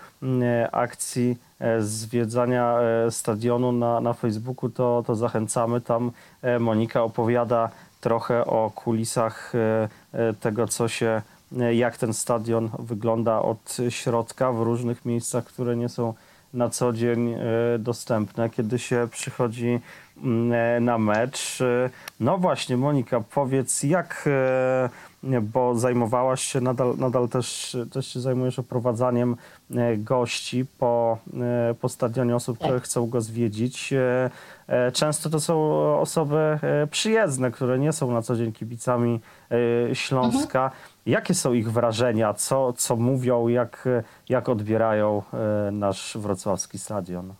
akcji 0.71 1.37
zwiedzania 1.79 2.79
e, 3.07 3.11
stadionu 3.11 3.71
na, 3.71 4.01
na 4.01 4.13
Facebooku, 4.13 4.69
to, 4.69 5.03
to 5.07 5.15
zachęcamy. 5.15 5.81
Tam 5.81 6.11
e, 6.41 6.59
Monika 6.59 7.03
opowiada 7.03 7.69
trochę 8.01 8.45
o 8.45 8.71
kulisach 8.75 9.53
e, 9.55 9.89
e, 10.13 10.33
tego, 10.33 10.67
co 10.67 10.87
się, 10.87 11.21
e, 11.59 11.75
jak 11.75 11.97
ten 11.97 12.13
stadion 12.13 12.69
wygląda 12.79 13.41
od 13.41 13.77
środka 13.89 14.51
w 14.51 14.61
różnych 14.61 15.05
miejscach, 15.05 15.45
które 15.45 15.75
nie 15.75 15.89
są 15.89 16.13
na 16.53 16.69
co 16.69 16.93
dzień 16.93 17.33
e, 17.33 17.39
dostępne, 17.79 18.49
kiedy 18.49 18.79
się 18.79 19.07
przychodzi 19.11 19.79
mm, 20.23 20.53
e, 20.53 20.79
na 20.79 20.97
mecz. 20.97 21.61
E, 21.61 21.89
No 22.19 22.37
właśnie, 22.37 22.77
Monika, 22.77 23.21
powiedz, 23.33 23.83
jak, 23.83 24.23
e, 24.27 24.89
bo 25.41 25.75
zajmowałaś 25.75 26.41
się, 26.41 26.61
nadal, 26.61 26.97
nadal 26.97 27.29
też, 27.29 27.77
też 27.91 28.07
się 28.07 28.19
zajmujesz 28.19 28.59
oprowadzaniem 28.59 29.35
e, 29.75 29.97
gości 29.97 30.65
po, 30.79 31.17
e, 31.69 31.73
po 31.73 31.89
stadionie, 31.89 32.35
osób, 32.35 32.57
które 32.57 32.79
chcą 32.79 33.07
go 33.07 33.21
zwiedzić. 33.21 33.93
E, 33.93 34.29
Często 34.93 35.29
to 35.29 35.39
są 35.39 35.73
osoby 35.99 36.59
przyjezdne, 36.91 37.51
które 37.51 37.79
nie 37.79 37.93
są 37.93 38.11
na 38.11 38.21
co 38.21 38.35
dzień 38.35 38.51
kibicami 38.51 39.19
Śląska. 39.93 40.71
Jakie 41.05 41.33
są 41.33 41.53
ich 41.53 41.71
wrażenia? 41.71 42.33
Co, 42.33 42.73
co 42.73 42.95
mówią? 42.95 43.47
Jak, 43.47 43.87
jak 44.29 44.49
odbierają 44.49 45.23
nasz 45.71 46.17
wrocławski 46.17 46.79
stadion? 46.79 47.33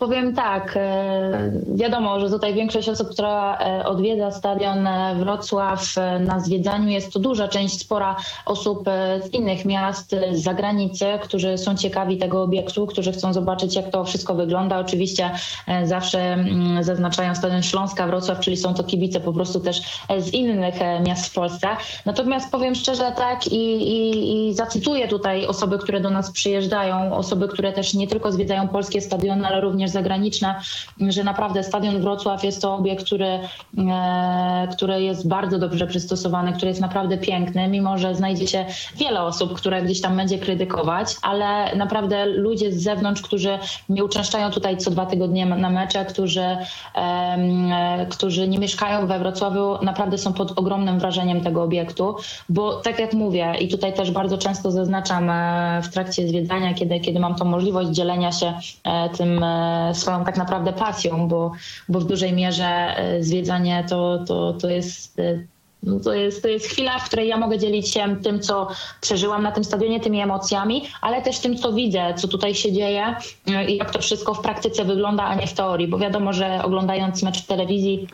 Powiem 0.00 0.34
tak, 0.34 0.74
e, 0.76 1.52
wiadomo, 1.74 2.20
że 2.20 2.30
tutaj 2.30 2.54
większość 2.54 2.88
osób, 2.88 3.08
która 3.08 3.58
e, 3.58 3.84
odwiedza 3.84 4.30
stadion 4.30 4.86
e, 4.86 5.14
Wrocław 5.14 5.94
na 6.20 6.40
zwiedzaniu 6.40 6.88
jest 6.88 7.12
to 7.12 7.18
duża 7.18 7.48
część, 7.48 7.80
spora 7.80 8.16
osób 8.46 8.84
z 9.24 9.34
innych 9.34 9.64
miast, 9.64 10.16
z 10.32 10.42
zagranicy, 10.42 11.04
którzy 11.22 11.58
są 11.58 11.76
ciekawi 11.76 12.18
tego 12.18 12.42
obiektu, 12.42 12.86
którzy 12.86 13.12
chcą 13.12 13.32
zobaczyć 13.32 13.76
jak 13.76 13.90
to 13.90 14.04
wszystko 14.04 14.34
wygląda. 14.34 14.78
Oczywiście 14.78 15.30
zawsze 15.84 16.20
mm, 16.20 16.84
zaznaczają 16.84 17.34
stadion 17.34 17.62
Śląska 17.62 18.06
Wrocław, 18.06 18.40
czyli 18.40 18.56
są 18.56 18.74
to 18.74 18.84
kibice 18.84 19.20
po 19.20 19.32
prostu 19.32 19.60
też 19.60 19.82
z 20.18 20.34
innych 20.34 20.74
miast 21.06 21.26
w 21.26 21.34
Polsce. 21.34 21.68
Natomiast 22.06 22.52
powiem 22.52 22.74
szczerze 22.74 23.12
tak 23.16 23.46
i, 23.46 23.56
i, 23.56 24.48
i 24.48 24.54
zacytuję 24.54 25.08
tutaj 25.08 25.46
osoby, 25.46 25.78
które 25.78 26.00
do 26.00 26.10
nas 26.10 26.30
przyjeżdżają, 26.30 27.14
osoby, 27.14 27.48
które 27.48 27.72
też 27.72 27.94
nie 27.94 28.08
tylko 28.08 28.32
zwiedzają 28.32 28.68
polskie 28.68 29.00
stadiony, 29.00 29.46
ale 29.46 29.60
również 29.60 29.89
zagraniczne, 29.92 30.54
że 31.08 31.24
naprawdę 31.24 31.64
Stadion 31.64 32.00
Wrocław 32.00 32.44
jest 32.44 32.62
to 32.62 32.74
obiekt, 32.74 33.04
który, 33.04 33.38
e, 33.78 34.68
który 34.72 35.02
jest 35.02 35.28
bardzo 35.28 35.58
dobrze 35.58 35.86
przystosowany, 35.86 36.52
który 36.52 36.68
jest 36.68 36.80
naprawdę 36.80 37.18
piękny, 37.18 37.68
mimo 37.68 37.98
że 37.98 38.14
znajdzie 38.14 38.46
się 38.46 38.64
wiele 38.96 39.22
osób, 39.22 39.54
które 39.54 39.82
gdzieś 39.82 40.00
tam 40.00 40.16
będzie 40.16 40.38
krytykować, 40.38 41.16
ale 41.22 41.76
naprawdę 41.76 42.26
ludzie 42.26 42.72
z 42.72 42.82
zewnątrz, 42.82 43.22
którzy 43.22 43.58
nie 43.88 44.04
uczęszczają 44.04 44.50
tutaj 44.50 44.76
co 44.76 44.90
dwa 44.90 45.06
tygodnie 45.06 45.46
na 45.46 45.70
mecze, 45.70 46.04
którzy, 46.04 46.56
e, 46.94 48.06
którzy 48.10 48.48
nie 48.48 48.58
mieszkają 48.58 49.06
we 49.06 49.18
Wrocławiu, 49.18 49.78
naprawdę 49.82 50.18
są 50.18 50.32
pod 50.32 50.58
ogromnym 50.58 50.98
wrażeniem 50.98 51.40
tego 51.40 51.62
obiektu, 51.62 52.16
bo 52.48 52.76
tak 52.76 52.98
jak 52.98 53.12
mówię 53.12 53.54
i 53.60 53.68
tutaj 53.68 53.92
też 53.94 54.10
bardzo 54.10 54.38
często 54.38 54.70
zaznaczam 54.70 55.30
e, 55.30 55.80
w 55.82 55.88
trakcie 55.88 56.28
zwiedzania, 56.28 56.74
kiedy, 56.74 57.00
kiedy 57.00 57.20
mam 57.20 57.34
tą 57.34 57.44
możliwość 57.44 57.90
dzielenia 57.90 58.32
się 58.32 58.54
tym 59.16 59.44
swoją 59.94 60.24
tak 60.24 60.36
naprawdę 60.36 60.72
pasją, 60.72 61.28
bo, 61.28 61.52
bo 61.88 62.00
w 62.00 62.04
dużej 62.04 62.32
mierze 62.32 62.66
e, 62.66 63.22
zwiedzanie 63.22 63.84
to, 63.88 64.24
to, 64.26 64.52
to 64.52 64.70
jest 64.70 65.18
e, 65.18 65.44
no 65.82 66.00
to 66.00 66.14
jest, 66.14 66.42
to 66.42 66.48
jest 66.48 66.66
chwila, 66.66 66.98
w 66.98 67.04
której 67.04 67.28
ja 67.28 67.36
mogę 67.36 67.58
dzielić 67.58 67.88
się 67.88 68.16
tym, 68.22 68.40
co 68.40 68.68
przeżyłam 69.00 69.42
na 69.42 69.52
tym 69.52 69.64
stadionie, 69.64 70.00
tymi 70.00 70.20
emocjami, 70.20 70.82
ale 71.00 71.22
też 71.22 71.38
tym, 71.38 71.56
co 71.56 71.72
widzę, 71.72 72.14
co 72.16 72.28
tutaj 72.28 72.54
się 72.54 72.72
dzieje 72.72 73.16
e, 73.46 73.70
i 73.70 73.76
jak 73.76 73.90
to 73.90 73.98
wszystko 73.98 74.34
w 74.34 74.40
praktyce 74.40 74.84
wygląda, 74.84 75.24
a 75.24 75.34
nie 75.34 75.46
w 75.46 75.52
teorii, 75.52 75.88
bo 75.88 75.98
wiadomo, 75.98 76.32
że 76.32 76.62
oglądając 76.64 77.22
mecz 77.22 77.42
w 77.42 77.46
telewizji 77.46 78.08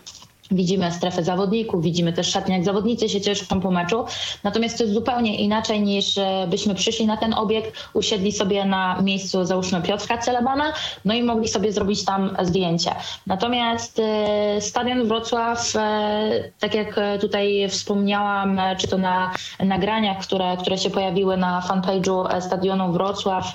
Widzimy 0.51 0.93
strefę 0.93 1.25
zawodników, 1.25 1.83
widzimy 1.83 2.13
też 2.13 2.31
szatnie, 2.31 2.55
jak 2.55 2.65
zawodnicy 2.65 3.09
się 3.09 3.21
cieszą 3.21 3.61
po 3.61 3.71
meczu. 3.71 4.05
Natomiast 4.45 4.79
to 4.79 4.85
jest 4.85 4.95
zupełnie 4.95 5.37
inaczej 5.37 5.81
niż 5.81 6.19
e, 6.19 6.47
byśmy 6.51 6.75
przyszli 6.75 7.07
na 7.07 7.17
ten 7.17 7.35
obiekt, 7.35 7.89
usiedli 7.93 8.33
sobie 8.33 8.65
na 8.65 9.03
miejscu, 9.03 9.45
załóżmy 9.45 9.83
Piotrka 9.83 10.19
Celebana, 10.19 10.73
no 11.05 11.15
i 11.15 11.23
mogli 11.23 11.49
sobie 11.49 11.73
zrobić 11.73 12.05
tam 12.05 12.37
zdjęcie. 12.43 12.91
Natomiast 13.27 13.99
e, 13.99 14.61
Stadion 14.61 15.09
Wrocław, 15.09 15.77
e, 15.77 16.51
tak 16.61 16.75
jak 16.75 17.01
tutaj 17.21 17.69
wspomniałam, 17.69 18.61
czy 18.79 18.89
to 18.89 18.99
na 18.99 19.31
nagraniach, 19.61 20.19
które, 20.19 20.57
które 20.57 20.79
się 20.79 20.91
pojawiły 20.91 21.37
na 21.37 21.63
fanpage'u 21.69 22.41
Stadionu 22.41 22.93
Wrocław, 22.93 23.53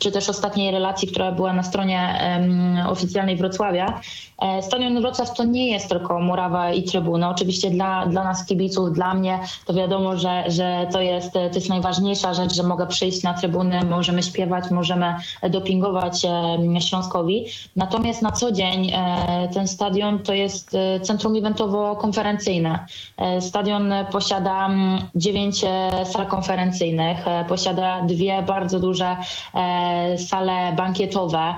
czy 0.00 0.12
też 0.12 0.28
ostatniej 0.28 0.72
relacji, 0.72 1.08
która 1.08 1.32
była 1.32 1.52
na 1.52 1.62
stronie 1.62 2.20
oficjalnej 2.88 3.36
Wrocławia, 3.36 4.00
Stadion 4.60 5.00
Wrocław 5.00 5.34
to 5.34 5.44
nie 5.44 5.70
jest 5.70 5.88
tylko 5.88 6.20
murawa 6.20 6.72
i 6.72 6.82
trybuna. 6.82 7.30
Oczywiście 7.30 7.70
dla, 7.70 8.06
dla 8.06 8.24
nas 8.24 8.46
kibiców, 8.46 8.92
dla 8.92 9.14
mnie 9.14 9.38
to 9.66 9.74
wiadomo, 9.74 10.16
że, 10.16 10.44
że 10.46 10.86
to, 10.92 11.00
jest, 11.00 11.32
to 11.32 11.54
jest 11.54 11.68
najważniejsza 11.68 12.34
rzecz, 12.34 12.54
że 12.54 12.62
mogę 12.62 12.86
przyjść 12.86 13.22
na 13.22 13.34
trybuny, 13.34 13.84
możemy 13.84 14.22
śpiewać, 14.22 14.70
możemy 14.70 15.14
dopingować 15.50 16.26
Śląskowi. 16.80 17.46
Natomiast 17.76 18.22
na 18.22 18.32
co 18.32 18.52
dzień 18.52 18.90
e, 18.94 19.48
ten 19.54 19.68
stadion 19.68 20.18
to 20.18 20.34
jest 20.34 20.74
e, 20.74 21.00
centrum 21.00 21.34
eventowo-konferencyjne. 21.34 22.78
E, 23.16 23.40
stadion 23.40 23.92
posiada 24.12 24.66
mm, 24.66 24.98
dziewięć 25.14 25.64
sal 26.04 26.26
konferencyjnych, 26.26 27.18
posiada 27.48 28.02
dwie 28.02 28.42
bardzo 28.42 28.80
duże 28.80 29.16
sale 30.16 30.72
bankietowe 30.76 31.54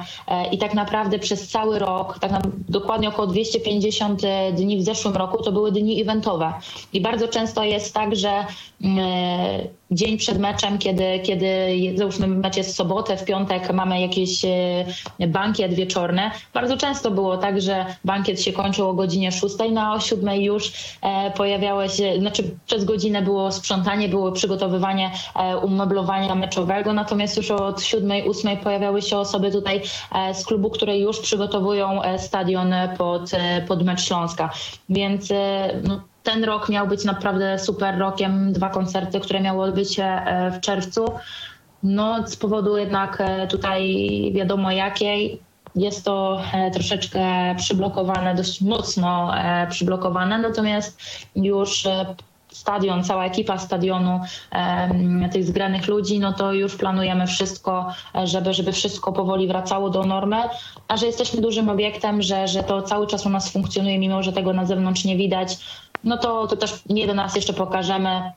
i 0.52 0.58
tak 0.58 0.74
naprawdę 0.74 1.18
przez 1.18 1.48
cały 1.48 1.78
rok, 1.78 2.18
tak 2.18 2.32
dokładnie 2.72 3.08
około 3.08 3.26
250 3.28 4.22
dni 4.52 4.78
w 4.78 4.82
zeszłym 4.82 5.14
roku 5.14 5.42
to 5.42 5.52
były 5.52 5.72
dni 5.72 6.02
eventowe. 6.02 6.52
I 6.92 7.00
bardzo 7.00 7.28
często 7.28 7.64
jest 7.64 7.94
tak, 7.94 8.16
że 8.16 8.46
mm, 8.82 8.98
e, 8.98 9.68
dzień 9.92 10.16
przed 10.16 10.38
meczem, 10.38 10.78
kiedy, 10.78 11.20
kiedy 11.22 11.46
załóżmy 11.94 12.26
mecz 12.26 12.56
jest 12.56 12.70
w 12.70 12.76
sobotę, 12.76 13.16
w 13.16 13.24
piątek 13.24 13.72
mamy 13.72 14.00
jakiś 14.00 14.44
e, 14.44 15.28
bankiet 15.28 15.74
wieczorny. 15.74 16.30
Bardzo 16.54 16.76
często 16.76 17.10
było 17.10 17.36
tak, 17.36 17.60
że 17.60 17.86
bankiet 18.04 18.42
się 18.42 18.52
kończył 18.52 18.88
o 18.88 18.94
godzinie 18.94 19.32
6, 19.32 19.54
no 19.72 19.92
o 19.92 20.00
7 20.00 20.40
już 20.40 20.72
e, 21.02 21.30
pojawiało 21.30 21.88
się, 21.88 22.18
znaczy 22.18 22.42
przez 22.66 22.84
godzinę 22.84 23.22
było 23.22 23.52
sprzątanie, 23.52 24.08
było 24.08 24.32
przygotowywanie 24.32 25.10
umeblowania 25.62 26.34
meczowego, 26.34 26.92
natomiast 26.92 27.36
już 27.36 27.50
od 27.50 27.82
7, 27.82 28.12
8 28.30 28.56
pojawiały 28.56 29.02
się 29.02 29.18
osoby 29.18 29.50
tutaj 29.50 29.82
z 30.34 30.44
klubu, 30.44 30.70
które 30.70 30.98
już 30.98 31.20
przygotowują 31.20 32.00
stadion 32.18 32.74
pod, 32.98 33.30
pod 33.68 33.84
mecz 33.84 34.00
Śląska. 34.00 34.50
Więc 34.88 35.28
no, 35.82 36.00
ten 36.22 36.44
rok 36.44 36.68
miał 36.68 36.86
być 36.86 37.04
naprawdę 37.04 37.58
super 37.58 37.98
rokiem. 37.98 38.52
Dwa 38.52 38.68
koncerty, 38.68 39.20
które 39.20 39.40
miały 39.40 39.64
odbyć 39.64 39.94
się 39.94 40.04
e, 40.04 40.50
w 40.50 40.60
czerwcu. 40.60 41.04
No, 41.82 42.26
z 42.26 42.36
powodu 42.36 42.76
jednak 42.76 43.20
e, 43.20 43.46
tutaj 43.46 43.96
wiadomo 44.34 44.70
jakiej, 44.70 45.40
jest 45.74 46.04
to 46.04 46.40
e, 46.52 46.70
troszeczkę 46.70 47.54
przyblokowane, 47.58 48.34
dość 48.34 48.60
mocno 48.60 49.32
przyblokowane, 49.70 50.38
natomiast 50.38 51.02
już 51.36 51.88
stadion, 52.48 53.04
cała 53.04 53.24
ekipa 53.24 53.58
stadionu, 53.58 54.20
tych 55.32 55.44
zgranych 55.44 55.88
ludzi, 55.88 56.18
no 56.18 56.32
to 56.32 56.52
już 56.52 56.76
planujemy 56.76 57.26
wszystko, 57.26 57.86
żeby, 58.24 58.54
żeby 58.54 58.72
wszystko 58.72 59.12
powoli 59.12 59.48
wracało 59.48 59.90
do 59.90 60.04
normy, 60.04 60.36
a 60.88 60.96
że 60.96 61.06
jesteśmy 61.06 61.40
dużym 61.40 61.68
obiektem, 61.68 62.22
że, 62.22 62.48
że 62.48 62.62
to 62.62 62.82
cały 62.82 63.06
czas 63.06 63.26
u 63.26 63.28
nas 63.28 63.52
funkcjonuje, 63.52 63.98
mimo 63.98 64.22
że 64.22 64.32
tego 64.32 64.52
na 64.52 64.66
zewnątrz 64.66 65.04
nie 65.04 65.16
widać, 65.16 65.58
no 66.04 66.18
to, 66.18 66.46
to 66.46 66.56
też 66.56 66.82
nie 66.88 67.06
do 67.06 67.14
nas 67.14 67.36
jeszcze 67.36 67.52
pokażemy, 67.52 68.32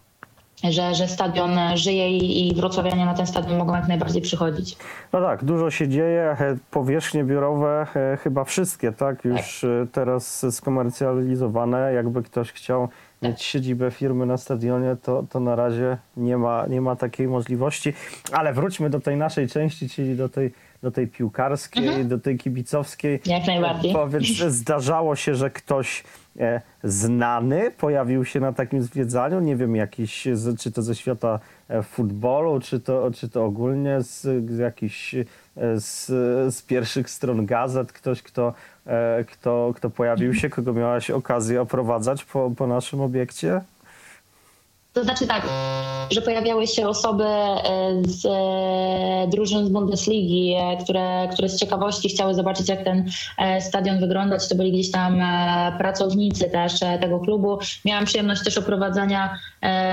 że, 0.64 0.96
że 0.96 1.08
stadion 1.08 1.60
żyje 1.76 2.10
i, 2.10 2.48
i 2.48 2.56
wrocławianie 2.56 3.06
na 3.06 3.14
ten 3.14 3.28
stadion 3.28 3.58
mogą 3.58 3.76
jak 3.76 3.88
najbardziej 3.88 4.22
przychodzić. 4.22 4.78
No 5.14 5.22
tak, 5.22 5.44
dużo 5.44 5.72
się 5.72 5.88
dzieje, 5.88 6.38
powierzchnie 6.72 7.24
biurowe 7.24 7.88
e, 7.96 8.18
chyba 8.18 8.44
wszystkie, 8.44 8.92
tak, 8.92 9.26
już 9.26 9.62
tak. 9.62 9.70
E, 9.84 9.88
teraz 9.92 10.46
skomercjalizowane, 10.52 11.94
jakby 11.94 12.24
ktoś 12.24 12.52
chciał 12.52 12.90
mieć 13.22 13.42
siedzibę 13.44 13.92
firmy 13.92 14.26
na 14.26 14.38
stadionie, 14.38 14.96
to, 15.04 15.24
to 15.30 15.40
na 15.40 15.56
razie 15.56 15.98
nie 16.18 16.38
ma, 16.38 16.66
nie 16.68 16.82
ma 16.82 16.96
takiej 16.96 17.28
możliwości. 17.28 17.94
Ale 18.32 18.54
wróćmy 18.54 18.90
do 18.90 19.00
tej 19.00 19.18
naszej 19.18 19.48
części, 19.48 19.90
czyli 19.90 20.16
do 20.16 20.30
tej, 20.30 20.54
do 20.84 20.92
tej 20.92 21.08
piłkarskiej, 21.08 21.88
mhm. 21.88 22.08
do 22.08 22.20
tej 22.20 22.38
kibicowskiej. 22.38 23.20
Jak 23.26 23.48
najbardziej. 23.48 23.94
Powiedz, 23.94 24.24
zdarzało 24.48 25.16
się, 25.16 25.36
że 25.36 25.50
ktoś 25.50 26.04
e, 26.40 26.62
znany 26.84 27.72
pojawił 27.72 28.26
się 28.26 28.40
na 28.40 28.54
takim 28.54 28.82
zwiedzaniu? 28.82 29.40
Nie 29.40 29.56
wiem, 29.56 29.76
jakiś, 29.76 30.28
czy 30.60 30.72
to 30.72 30.82
ze 30.82 30.96
świata 30.96 31.40
e, 31.70 31.84
futbolu, 31.84 32.60
czy 32.60 32.80
to, 32.80 33.12
czy 33.12 33.30
to 33.30 33.46
ogólnie 33.46 34.02
z, 34.02 34.22
z 34.52 34.58
jakichś 34.58 35.16
e, 35.16 35.26
z, 35.76 36.06
z 36.56 36.62
pierwszych 36.62 37.10
stron 37.10 37.46
gazet, 37.46 37.94
ktoś, 37.94 38.22
kto 38.22 38.54
E, 38.88 39.24
kto, 39.24 39.74
kto 39.76 39.90
pojawił 39.90 40.34
się, 40.34 40.50
kogo 40.50 40.74
miałaś 40.74 41.12
okazję 41.12 41.62
oprowadzać 41.62 42.26
po, 42.26 42.52
po 42.58 42.68
naszym 42.68 43.02
obiekcie? 43.02 43.62
To 44.96 45.04
znaczy 45.04 45.28
tak, 45.28 45.48
że 46.12 46.22
pojawiały 46.22 46.68
się 46.68 46.88
osoby 46.88 47.24
e, 47.24 47.62
z 48.04 48.26
e, 48.26 49.28
drużyn 49.28 49.66
z 49.66 49.70
Bundesligi, 49.70 50.54
e, 50.58 50.78
które, 50.84 51.28
które 51.34 51.50
z 51.50 51.60
ciekawości 51.60 52.10
chciały 52.10 52.34
zobaczyć, 52.34 52.70
jak 52.70 52.84
ten 52.84 53.10
stadion 53.60 54.00
wyglądać. 54.00 54.50
To 54.50 54.56
byli 54.56 54.72
gdzieś 54.72 54.92
tam 54.92 55.22
pracownicy 55.78 56.50
też 56.50 56.80
tego 56.80 57.20
klubu. 57.20 57.60
Miałam 57.86 58.06
przyjemność 58.06 58.44
też 58.44 58.58
oprowadzania 58.58 59.38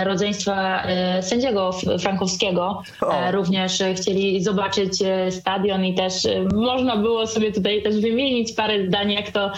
rodzeństwa 0.04 0.82
sędziego 1.20 1.70
Frankowskiego. 2.00 2.82
O. 3.00 3.32
Również 3.32 3.82
chcieli 3.96 4.44
zobaczyć 4.44 4.92
stadion 5.30 5.84
i 5.84 5.94
też 5.94 6.14
można 6.54 6.96
było 6.96 7.26
sobie 7.26 7.52
tutaj 7.52 7.82
też 7.82 8.00
wymienić 8.00 8.52
parę 8.52 8.86
zdań, 8.86 9.12
jak 9.12 9.30
to, 9.30 9.52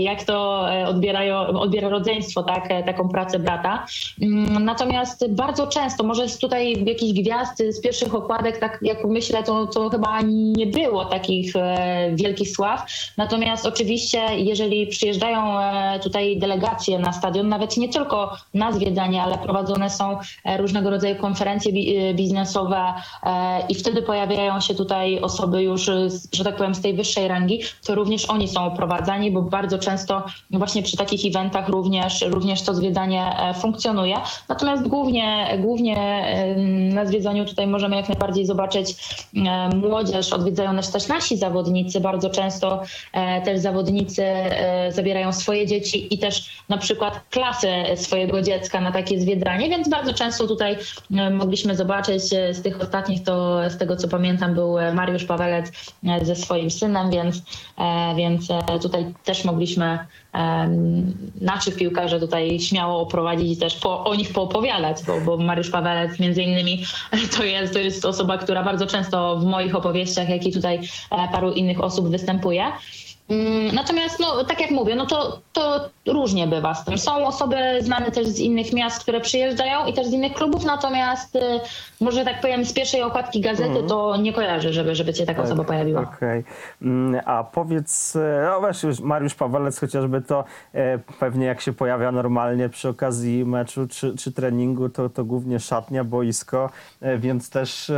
jak 0.00 0.24
to 0.24 0.66
odbierają, 0.86 1.38
odbiera 1.38 1.88
rodzeństwo, 1.88 2.42
tak, 2.42 2.68
taką 2.86 3.08
pracę 3.08 3.38
brata. 3.38 3.86
Natomiast 4.60 4.83
natomiast 4.84 5.24
bardzo 5.28 5.66
często, 5.66 6.04
może 6.04 6.28
tutaj 6.28 6.84
jakichś 6.84 7.20
gwiazd 7.20 7.62
z 7.70 7.80
pierwszych 7.80 8.14
okładek, 8.14 8.58
tak 8.58 8.78
jak 8.82 9.04
myślę, 9.04 9.42
to, 9.42 9.66
to 9.66 9.90
chyba 9.90 10.20
nie 10.22 10.66
było 10.66 11.04
takich 11.04 11.56
e, 11.56 12.10
wielkich 12.14 12.50
sław. 12.50 12.86
Natomiast 13.16 13.66
oczywiście, 13.66 14.18
jeżeli 14.36 14.86
przyjeżdżają 14.86 15.60
e, 15.60 16.00
tutaj 16.00 16.38
delegacje 16.38 16.98
na 16.98 17.12
stadion, 17.12 17.48
nawet 17.48 17.76
nie 17.76 17.88
tylko 17.88 18.36
na 18.54 18.72
zwiedzanie, 18.72 19.22
ale 19.22 19.38
prowadzone 19.38 19.90
są 19.90 20.18
e, 20.44 20.56
różnego 20.56 20.90
rodzaju 20.90 21.16
konferencje 21.16 21.72
bi- 21.72 22.14
biznesowe 22.14 22.94
i 23.68 23.74
wtedy 23.74 24.02
pojawiają 24.02 24.60
się 24.60 24.74
tutaj 24.74 25.20
osoby 25.20 25.62
już, 25.62 25.90
że 26.32 26.44
tak 26.44 26.56
powiem, 26.56 26.74
z 26.74 26.80
tej 26.80 26.94
wyższej 26.94 27.28
rangi, 27.28 27.60
to 27.86 27.94
również 27.94 28.30
oni 28.30 28.48
są 28.48 28.64
oprowadzani, 28.64 29.30
bo 29.30 29.42
bardzo 29.42 29.78
często 29.78 30.22
właśnie 30.50 30.82
przy 30.82 30.96
takich 30.96 31.36
eventach 31.36 31.68
również, 31.68 32.22
również 32.22 32.62
to 32.62 32.74
zwiedzanie 32.74 33.36
funkcjonuje. 33.60 34.16
Natomiast 34.48 34.73
głównie, 34.82 35.58
głównie 35.58 35.96
e, 35.96 36.56
na 36.94 37.06
zwiedzaniu 37.06 37.44
tutaj 37.44 37.66
możemy 37.66 37.96
jak 37.96 38.08
najbardziej 38.08 38.46
zobaczyć 38.46 38.94
młodzież, 39.74 40.32
odwiedzają 40.32 40.72
nas 40.72 40.92
też 40.92 41.08
nasi 41.08 41.36
zawodnicy. 41.36 42.00
Bardzo 42.00 42.30
często 42.30 42.82
e, 43.12 43.42
też 43.42 43.58
zawodnicy 43.58 44.24
e, 44.24 44.92
zabierają 44.92 45.32
swoje 45.32 45.66
dzieci 45.66 46.14
i 46.14 46.18
też 46.18 46.62
na 46.68 46.78
przykład 46.78 47.20
klasy 47.30 47.68
swojego 47.96 48.42
dziecka 48.42 48.80
na 48.80 48.92
takie 48.92 49.20
zwiedzanie, 49.20 49.68
więc 49.68 49.88
bardzo 49.88 50.14
często 50.14 50.46
tutaj 50.46 50.76
e, 51.16 51.30
mogliśmy 51.30 51.76
zobaczyć 51.76 52.22
z 52.24 52.62
tych 52.62 52.80
ostatnich, 52.80 53.22
to 53.22 53.60
z 53.70 53.78
tego 53.78 53.96
co 53.96 54.08
pamiętam 54.08 54.54
był 54.54 54.76
Mariusz 54.94 55.24
Pawelec 55.24 55.72
ze 56.22 56.36
swoim 56.36 56.70
synem, 56.70 57.10
więc, 57.10 57.42
więc 58.16 58.48
tutaj 58.82 59.14
też 59.24 59.44
mogliśmy 59.44 59.98
naszych 61.40 61.76
piłkarzy 61.76 62.20
tutaj 62.20 62.60
śmiało 62.60 63.00
oprowadzić 63.00 63.52
i 63.52 63.56
też 63.56 63.76
po, 63.76 64.04
o 64.04 64.14
nich 64.14 64.32
poopowiadać, 64.54 65.02
bo, 65.06 65.20
bo 65.20 65.36
Mariusz 65.36 65.70
Pawelec 65.70 66.18
między 66.18 66.42
innymi 66.42 66.84
to 67.36 67.44
jest, 67.44 67.72
to 67.72 67.78
jest 67.78 68.04
osoba, 68.04 68.38
która 68.38 68.62
bardzo 68.62 68.86
często 68.86 69.36
w 69.36 69.44
moich 69.44 69.74
opowieściach, 69.74 70.28
jak 70.28 70.46
i 70.46 70.52
tutaj 70.52 70.80
e, 71.10 71.28
paru 71.32 71.52
innych 71.52 71.80
osób 71.80 72.08
występuje. 72.08 72.72
Mm, 73.28 73.74
Natomiast, 73.74 74.20
no, 74.20 74.44
tak 74.44 74.60
jak 74.60 74.70
mówię, 74.70 74.94
no 74.94 75.06
to, 75.06 75.38
to 75.52 75.90
różnie 76.06 76.46
bywa 76.46 76.74
z 76.74 76.84
tym. 76.84 76.98
Są 76.98 77.26
osoby 77.26 77.56
znane 77.80 78.10
też 78.10 78.26
z 78.26 78.38
innych 78.38 78.72
miast, 78.72 79.02
które 79.02 79.20
przyjeżdżają 79.20 79.86
i 79.86 79.92
też 79.92 80.06
z 80.06 80.12
innych 80.12 80.32
klubów, 80.32 80.64
natomiast 80.64 81.36
y, 81.36 81.40
może 82.00 82.24
tak 82.24 82.40
powiem 82.40 82.64
z 82.64 82.72
pierwszej 82.72 83.02
okładki 83.02 83.40
gazety 83.40 83.82
to 83.88 84.16
nie 84.16 84.32
kojarzę, 84.32 84.72
żeby, 84.72 84.94
żeby 84.94 85.14
cię 85.14 85.26
taka 85.26 85.42
osoba 85.42 85.64
pojawiła. 85.64 86.00
Okej. 86.02 86.44
Mm, 86.82 87.20
A 87.24 87.44
powiedz, 87.44 88.16
e, 88.16 88.48
no 88.50 88.66
wiesz, 88.68 88.82
już 88.82 89.00
Mariusz 89.00 89.34
Pawelec 89.34 89.80
chociażby 89.80 90.22
to 90.22 90.44
e, 90.74 90.98
pewnie 91.20 91.46
jak 91.46 91.60
się 91.60 91.72
pojawia 91.72 92.12
normalnie 92.12 92.68
przy 92.68 92.88
okazji 92.88 93.44
meczu 93.44 93.86
czy, 93.88 94.16
czy 94.16 94.32
treningu, 94.32 94.88
to, 94.88 95.08
to 95.08 95.24
głównie 95.24 95.60
szatnia, 95.60 96.04
boisko, 96.04 96.70
e, 97.00 97.18
więc 97.18 97.50
też 97.50 97.92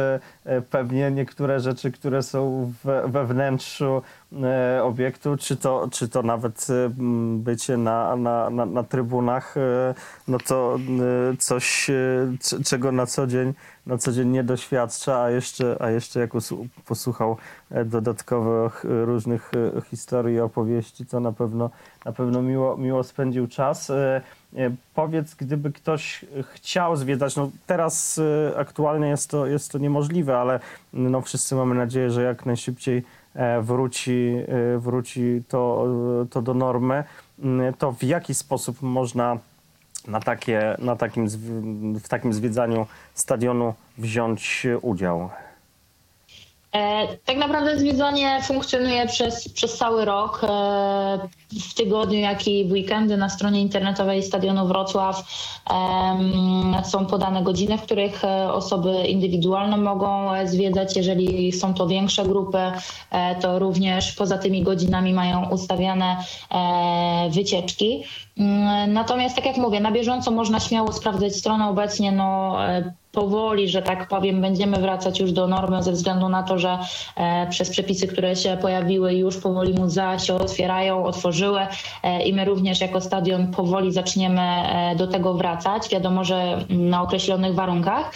pewnie 0.70 1.11
niektóre 1.11 1.61
rzeczy, 1.61 1.92
które 1.92 2.22
są 2.22 2.72
we, 2.85 3.09
we 3.09 3.26
wnętrzu 3.26 4.02
e, 4.42 4.80
obiektu, 4.85 5.37
czy 5.37 5.56
to, 5.56 5.88
czy 5.92 6.09
to 6.09 6.22
nawet 6.22 6.66
e, 6.70 6.90
bycie 7.37 7.76
na, 7.76 8.16
na, 8.16 8.50
na, 8.50 8.66
na 8.66 8.82
trybunach, 8.82 9.56
e, 9.56 9.94
no 10.28 10.38
to 10.38 10.78
e, 11.32 11.37
coś, 11.37 11.90
e, 11.90 12.64
czego 12.64 12.92
na 12.92 13.06
co 13.06 13.26
dzień 13.26 13.54
na 13.87 13.98
co 13.98 14.12
dzień 14.12 14.28
nie 14.28 14.44
doświadcza, 14.44 15.22
a 15.22 15.30
jeszcze, 15.30 15.76
a 15.80 15.90
jeszcze 15.90 16.20
jak 16.20 16.30
posłuchał 16.85 17.37
e, 17.70 17.85
dodatkowych 17.85 18.85
e, 18.85 19.04
różnych 19.04 19.50
e, 19.76 19.80
historii, 19.80 20.40
opowieści, 20.40 21.06
to 21.06 21.20
na 21.20 21.32
pewno, 21.32 21.70
na 22.04 22.12
pewno 22.12 22.42
miło, 22.42 22.76
miło 22.76 23.04
spędził 23.04 23.46
czas. 23.48 23.92
E, 24.57 24.71
Powiedz, 24.95 25.35
gdyby 25.35 25.73
ktoś 25.73 26.25
chciał 26.55 26.97
zwiedzać, 26.97 27.37
no 27.37 27.51
teraz 27.66 28.21
e, 28.53 28.59
aktualnie 28.59 29.09
jest 29.09 29.31
to, 29.31 29.47
jest 29.47 29.73
to 29.73 29.79
niemożliwe, 29.79 30.38
ale 30.38 30.61
no 30.92 31.21
wszyscy 31.21 31.55
mamy 31.55 31.75
nadzieję, 31.75 32.11
że 32.11 32.23
jak 32.23 32.47
najszybciej 32.47 33.03
e, 33.35 33.62
wróci, 33.62 34.37
wróci 34.79 35.42
to, 35.49 35.87
to 36.31 36.42
do 36.42 36.55
normy, 36.55 37.05
Mm, 37.38 37.75
to 37.75 37.92
w 37.92 38.03
jaki 38.03 38.35
sposób 38.35 38.83
można 38.83 39.38
na, 40.09 40.21
takie, 40.21 40.77
na 40.79 40.97
takim, 40.97 41.29
w 42.01 42.09
takim 42.09 42.33
zwiedzaniu 42.33 42.87
stadionu 43.14 43.75
wziąć 43.99 44.66
udział? 44.83 45.31
E, 46.76 47.08
Tak 47.24 47.36
naprawdę 47.36 47.78
zwiedzanie 47.78 48.42
funkcjonuje 48.42 49.06
przez, 49.06 49.48
przez 49.48 49.76
cały 49.78 50.04
rok. 50.04 50.40
E, 50.44 50.48
W 51.70 51.74
tygodniu, 51.74 52.18
jak 52.18 52.48
i 52.48 52.64
w 52.64 52.72
weekendy 52.72 53.16
na 53.16 53.28
stronie 53.28 53.60
internetowej 53.60 54.22
Stadionu 54.22 54.66
Wrocław 54.66 55.22
są 56.84 57.06
podane 57.06 57.42
godziny, 57.42 57.78
w 57.78 57.82
których 57.82 58.24
e, 58.24 58.52
osoby 58.52 59.06
indywidualne 59.06 59.76
mogą 59.76 60.28
zwiedzać. 60.46 60.96
Jeżeli 60.96 61.52
są 61.52 61.74
to 61.74 61.86
większe 61.86 62.24
grupy, 62.24 62.58
to 63.40 63.58
również 63.58 64.12
poza 64.12 64.38
tymi 64.38 64.62
godzinami 64.62 65.12
mają 65.12 65.48
ustawiane 65.50 66.16
wycieczki. 67.30 68.04
Mm, 68.38 68.92
Natomiast, 68.92 69.37
tak 69.37 69.46
jak 69.46 69.57
mówię, 69.57 69.81
na 69.81 69.92
bieżąco 69.92 70.31
można 70.31 70.61
śmiało 70.61 70.92
sprawdzać 70.92 71.37
stronę 71.37 71.68
obecnie. 71.68 72.12
No, 72.12 72.57
e, 72.68 72.92
powoli, 73.12 73.68
że 73.68 73.83
tak 73.83 74.09
powiem, 74.09 74.40
będziemy 74.40 74.77
wracać 74.77 75.20
już 75.20 75.33
do 75.33 75.46
normy 75.46 75.83
ze 75.83 75.92
względu 75.92 76.29
na 76.29 76.42
to, 76.42 76.59
że 76.59 76.79
e, 77.16 77.46
przez 77.51 77.70
przepisy, 77.70 78.07
które 78.07 78.37
się 78.37 78.59
pojawiły, 78.61 79.14
już 79.14 79.37
powoli 79.37 79.75
muzea 79.75 80.18
się 80.18 80.35
otwierają, 80.35 81.05
otworzyły 81.05 81.61
e, 82.03 82.22
i 82.22 82.33
my 82.35 82.44
również 82.44 82.81
jako 82.81 83.01
stadion 83.01 83.53
powoli 83.53 83.92
zaczniemy 83.92 84.42
do 84.96 85.07
tego 85.07 85.35
wracać. 85.35 85.88
Wiadomo, 85.88 86.25
że 86.25 86.64
na 86.68 87.03
określonych 87.03 87.55
warunkach. 87.55 88.12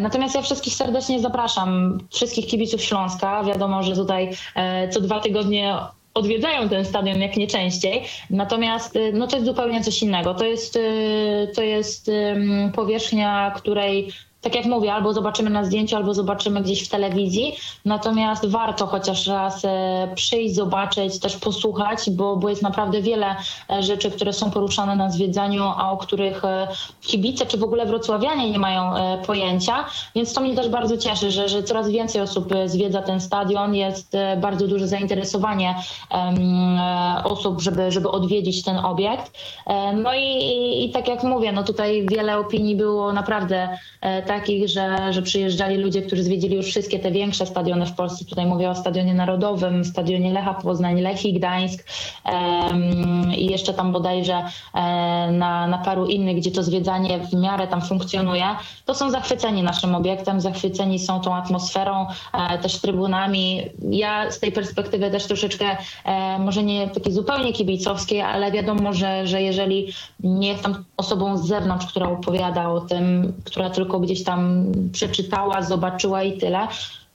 Natomiast 0.00 0.34
ja 0.34 0.42
wszystkich 0.42 0.74
serdecznie 0.74 1.20
zapraszam, 1.20 1.98
wszystkich 2.10 2.46
kibiców 2.46 2.82
Śląska. 2.82 3.44
Wiadomo, 3.44 3.82
że 3.82 3.94
tutaj 3.94 4.30
co 4.90 5.00
dwa 5.00 5.20
tygodnie 5.20 5.76
odwiedzają 6.18 6.68
ten 6.68 6.84
stadion 6.84 7.20
jak 7.20 7.36
nie 7.36 7.46
częściej. 7.46 8.02
Natomiast 8.30 8.96
y, 8.96 9.12
no 9.12 9.26
to 9.26 9.36
jest 9.36 9.46
zupełnie 9.46 9.84
coś 9.84 10.02
innego. 10.02 10.34
To 10.34 10.44
jest, 10.44 10.76
y, 10.76 11.52
to 11.54 11.62
jest 11.62 12.10
powierzchnia, 12.74 13.52
której 13.56 14.12
tak 14.40 14.54
jak 14.54 14.66
mówię, 14.66 14.94
albo 14.94 15.12
zobaczymy 15.12 15.50
na 15.50 15.64
zdjęciu, 15.64 15.96
albo 15.96 16.14
zobaczymy 16.14 16.62
gdzieś 16.62 16.84
w 16.84 16.88
telewizji. 16.88 17.56
Natomiast 17.84 18.46
warto 18.46 18.86
chociaż 18.86 19.26
raz 19.26 19.64
e, 19.64 20.08
przyjść, 20.14 20.54
zobaczyć, 20.54 21.20
też 21.20 21.36
posłuchać, 21.36 22.10
bo, 22.10 22.36
bo 22.36 22.48
jest 22.48 22.62
naprawdę 22.62 23.02
wiele 23.02 23.36
e, 23.70 23.82
rzeczy, 23.82 24.10
które 24.10 24.32
są 24.32 24.50
poruszane 24.50 24.96
na 24.96 25.10
zwiedzaniu, 25.10 25.64
a 25.76 25.90
o 25.92 25.96
których 25.96 26.44
e, 26.44 26.68
kibice 27.00 27.46
czy 27.46 27.58
w 27.58 27.64
ogóle 27.64 27.86
wrocławianie 27.86 28.50
nie 28.50 28.58
mają 28.58 28.92
pojęcia. 29.26 29.84
Więc 30.14 30.32
to 30.32 30.40
mnie 30.40 30.54
też 30.54 30.68
bardzo 30.68 30.96
cieszy, 30.96 31.30
że, 31.30 31.48
że 31.48 31.62
coraz 31.62 31.90
więcej 31.90 32.22
osób 32.22 32.52
zwiedza 32.66 33.02
ten 33.02 33.20
stadion. 33.20 33.74
Jest 33.74 34.16
bardzo 34.40 34.68
duże 34.68 34.88
zainteresowanie 34.88 35.74
osób, 37.24 37.60
żeby, 37.60 37.92
żeby 37.92 38.10
odwiedzić 38.10 38.64
ten 38.64 38.78
obiekt. 38.78 39.38
No 39.94 40.14
i, 40.14 40.24
i, 40.24 40.84
i 40.84 40.90
tak 40.90 41.08
jak 41.08 41.22
mówię, 41.22 41.52
no 41.52 41.62
tutaj 41.62 42.06
wiele 42.10 42.38
opinii 42.38 42.76
było 42.76 43.12
naprawdę 43.12 43.78
takich, 44.28 44.68
że, 44.68 45.12
że 45.12 45.22
przyjeżdżali 45.22 45.76
ludzie, 45.76 46.02
którzy 46.02 46.22
zwiedzili 46.22 46.56
już 46.56 46.66
wszystkie 46.66 46.98
te 46.98 47.10
większe 47.10 47.46
stadiony 47.46 47.86
w 47.86 47.92
Polsce. 47.92 48.24
Tutaj 48.24 48.46
mówię 48.46 48.70
o 48.70 48.74
Stadionie 48.74 49.14
Narodowym, 49.14 49.84
Stadionie 49.84 50.32
Lecha 50.32 50.54
Poznań, 50.54 51.00
Lechii 51.00 51.32
Gdańsk 51.32 51.84
em, 52.24 53.34
i 53.36 53.46
jeszcze 53.46 53.74
tam 53.74 53.92
bodajże 53.92 54.34
e, 54.34 54.80
na, 55.32 55.66
na 55.66 55.78
paru 55.78 56.06
innych, 56.06 56.36
gdzie 56.36 56.50
to 56.50 56.62
zwiedzanie 56.62 57.18
w 57.18 57.34
miarę 57.34 57.66
tam 57.66 57.82
funkcjonuje. 57.82 58.44
To 58.84 58.94
są 58.94 59.10
zachwyceni 59.10 59.62
naszym 59.62 59.94
obiektem, 59.94 60.40
zachwyceni 60.40 60.98
są 60.98 61.20
tą 61.20 61.34
atmosferą, 61.34 62.06
e, 62.32 62.58
też 62.58 62.80
trybunami. 62.80 63.62
Ja 63.90 64.30
z 64.30 64.40
tej 64.40 64.52
perspektywy 64.52 65.10
też 65.10 65.26
troszeczkę, 65.26 65.76
e, 66.04 66.38
może 66.38 66.62
nie 66.62 66.88
takiej 66.88 67.12
zupełnie 67.12 67.52
kibicowskiej, 67.52 68.20
ale 68.20 68.52
wiadomo, 68.52 68.92
że, 68.92 69.26
że 69.26 69.42
jeżeli 69.42 69.92
nie 70.20 70.48
jestem 70.48 70.84
osobą 70.96 71.36
z 71.38 71.46
zewnątrz, 71.46 71.86
która 71.86 72.08
opowiada 72.08 72.68
o 72.70 72.80
tym, 72.80 73.32
która 73.44 73.70
tylko 73.70 74.00
gdzieś 74.00 74.17
tam 74.24 74.72
przeczytała, 74.92 75.62
zobaczyła 75.62 76.22
i 76.22 76.38
tyle, 76.38 76.68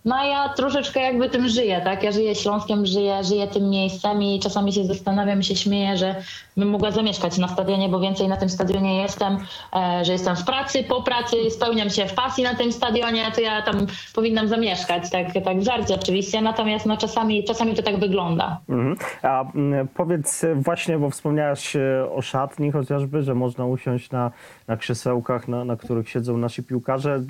no 0.06 0.16
a 0.16 0.26
ja 0.26 0.50
troszeczkę 0.50 1.00
jakby 1.00 1.30
tym 1.30 1.50
żyję, 1.50 1.82
tak? 1.84 2.04
Ja 2.04 2.12
żyję 2.12 2.36
Śląskiem, 2.36 2.86
żyję, 2.86 3.24
żyję 3.24 3.48
tym 3.48 3.70
miejscem 3.70 4.24
i 4.24 4.40
czasami 4.40 4.74
się 4.74 4.86
zastanawiam 4.86 5.44
się 5.44 5.56
śmieję, 5.56 5.98
że 5.98 6.16
bym 6.58 6.70
mogła 6.70 6.92
zamieszkać 6.92 7.38
na 7.38 7.48
stadionie, 7.48 7.90
bo 7.90 8.00
więcej 8.00 8.28
na 8.28 8.38
tym 8.38 8.50
stadionie 8.50 9.02
jestem, 9.02 9.38
e, 9.76 10.06
że 10.06 10.12
jestem 10.12 10.36
w 10.36 10.46
pracy, 10.46 10.84
po 10.84 11.02
pracy, 11.02 11.36
spełniam 11.50 11.90
się 11.90 12.06
w 12.06 12.14
pasji 12.14 12.44
na 12.44 12.56
tym 12.56 12.72
stadionie, 12.72 13.32
to 13.36 13.42
ja 13.42 13.62
tam 13.62 13.76
powinnam 14.16 14.48
zamieszkać, 14.48 15.10
tak, 15.10 15.28
tak 15.46 15.60
w 15.60 15.64
żarcie 15.64 15.96
oczywiście, 15.96 16.42
natomiast 16.42 16.86
no 16.86 16.98
czasami, 16.98 17.44
czasami 17.44 17.76
to 17.76 17.84
tak 17.84 18.00
wygląda. 18.00 18.60
Mhm. 18.70 18.96
A 19.22 19.46
powiedz 19.94 20.44
e, 20.44 20.56
właśnie, 20.56 20.98
bo 20.98 21.10
wspomniałaś 21.10 21.76
e, 21.76 22.10
o 22.16 22.22
szatni 22.22 22.72
chociażby, 22.72 23.24
że 23.24 23.36
można 23.36 23.66
usiąść 23.66 24.12
na, 24.12 24.32
na 24.68 24.78
krzesełkach, 24.78 25.48
na, 25.48 25.66
na 25.66 25.76
których 25.76 26.10
siedzą 26.10 26.38
nasi 26.38 26.64
piłkarze. 26.64 27.22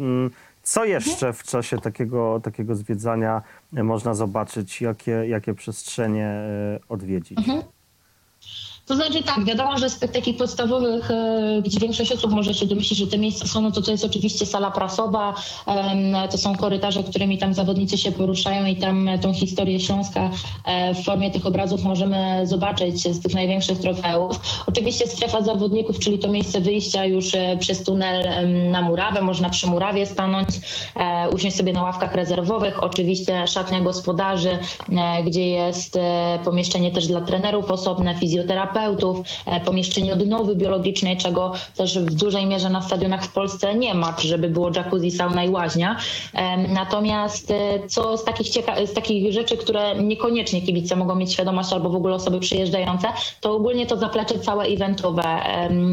Co 0.64 0.86
jeszcze 0.86 1.34
w 1.34 1.44
czasie 1.44 1.78
takiego, 1.78 2.40
takiego 2.44 2.76
zwiedzania 2.76 3.42
e, 3.76 3.84
można 3.84 4.14
zobaczyć? 4.14 4.82
Jakie, 4.82 5.12
jakie 5.12 5.54
przestrzenie 5.54 6.26
e, 6.26 6.80
odwiedzić? 6.90 7.40
To 8.86 8.96
znaczy 8.96 9.24
tak, 9.24 9.46
wiadomo, 9.46 9.78
że 9.78 9.90
z 9.90 10.00
tych 10.00 10.12
takich 10.12 10.38
podstawowych, 10.38 11.12
e, 11.12 11.62
gdzie 11.66 11.80
większość 11.80 12.12
osób 12.12 12.32
może 12.32 12.54
się 12.54 12.66
domyślić, 12.66 13.00
że 13.00 13.08
te 13.08 13.18
miejsca 13.18 13.48
są, 13.48 13.62
no 13.62 13.72
to 13.72 13.82
to 13.82 13.92
jest 13.92 14.06
oczywiście 14.06 14.46
sala 14.46 14.72
prasowa, 14.72 15.34
to 16.32 16.38
są 16.38 16.56
korytarze, 16.56 17.04
którymi 17.04 17.38
tam 17.38 17.54
zawodnicy 17.54 17.98
się 17.98 18.12
poruszają 18.12 18.66
i 18.66 18.76
tam 18.76 19.10
tą 19.22 19.34
historię 19.34 19.80
Śląska 19.80 20.30
e, 20.66 20.94
w 20.94 21.04
formie 21.04 21.32
tych 21.32 21.46
obrazów 21.46 21.84
możemy 21.84 22.48
zobaczyć 22.48 23.16
z 23.16 23.22
tych 23.22 23.34
największych 23.34 23.80
trofeów. 23.80 24.40
Oczywiście 24.68 25.08
strefa 25.08 25.42
zawodników, 25.42 26.00
czyli 26.00 26.20
to 26.20 26.28
miejsce 26.28 26.62
wyjścia 26.62 27.06
już 27.06 27.36
e, 27.36 27.58
przez 27.58 27.84
tunel 27.84 28.28
na 28.72 28.82
murawę, 28.82 29.22
można 29.22 29.50
przy 29.50 29.68
murawie 29.68 30.06
stanąć, 30.06 30.48
usiąść 31.34 31.58
sobie 31.58 31.74
na 31.74 31.84
ławkach 31.84 32.16
rezerwowych, 32.16 32.84
oczywiście 32.84 33.48
szatnia 33.48 33.82
gospodarzy, 33.82 34.58
gdzie 35.26 35.48
jest 35.48 36.00
pomieszczenie 36.46 36.92
też 36.92 37.08
dla 37.08 37.22
trenerów 37.22 37.72
osobne, 37.72 38.16
fizjoterapeutów, 38.16 38.73
e, 39.46 39.60
pomieszczenie 39.60 40.14
odnowy 40.14 40.56
biologicznej, 40.56 41.18
czego 41.18 41.54
też 41.76 42.00
w 42.00 42.16
dużej 42.16 42.46
mierze 42.46 42.70
na 42.70 42.82
stadionach 42.82 43.24
w 43.26 43.32
Polsce 43.34 43.76
nie 43.76 43.94
ma, 43.94 44.16
żeby 44.20 44.50
było 44.50 44.72
jacuzzi, 44.76 45.12
sauna 45.12 45.44
i 45.44 45.50
łaźnia. 45.50 45.98
Natomiast 46.70 47.52
e, 47.52 47.88
co 47.88 48.18
z 48.18 48.24
takich, 48.24 48.48
cieka- 48.48 48.88
z 48.88 48.94
takich 48.94 49.34
rzeczy, 49.34 49.58
które 49.58 49.96
niekoniecznie 49.96 50.62
kibice 50.62 50.96
mogą 50.96 51.16
mieć 51.16 51.34
świadomość 51.34 51.74
albo 51.74 51.90
w 51.90 51.96
ogóle 51.96 52.16
osoby 52.16 52.40
przyjeżdżające, 52.40 53.08
to 53.42 53.56
ogólnie 53.56 53.86
to 53.86 53.98
zaplecze 53.98 54.40
całe 54.40 54.66
eventowe. 54.66 55.24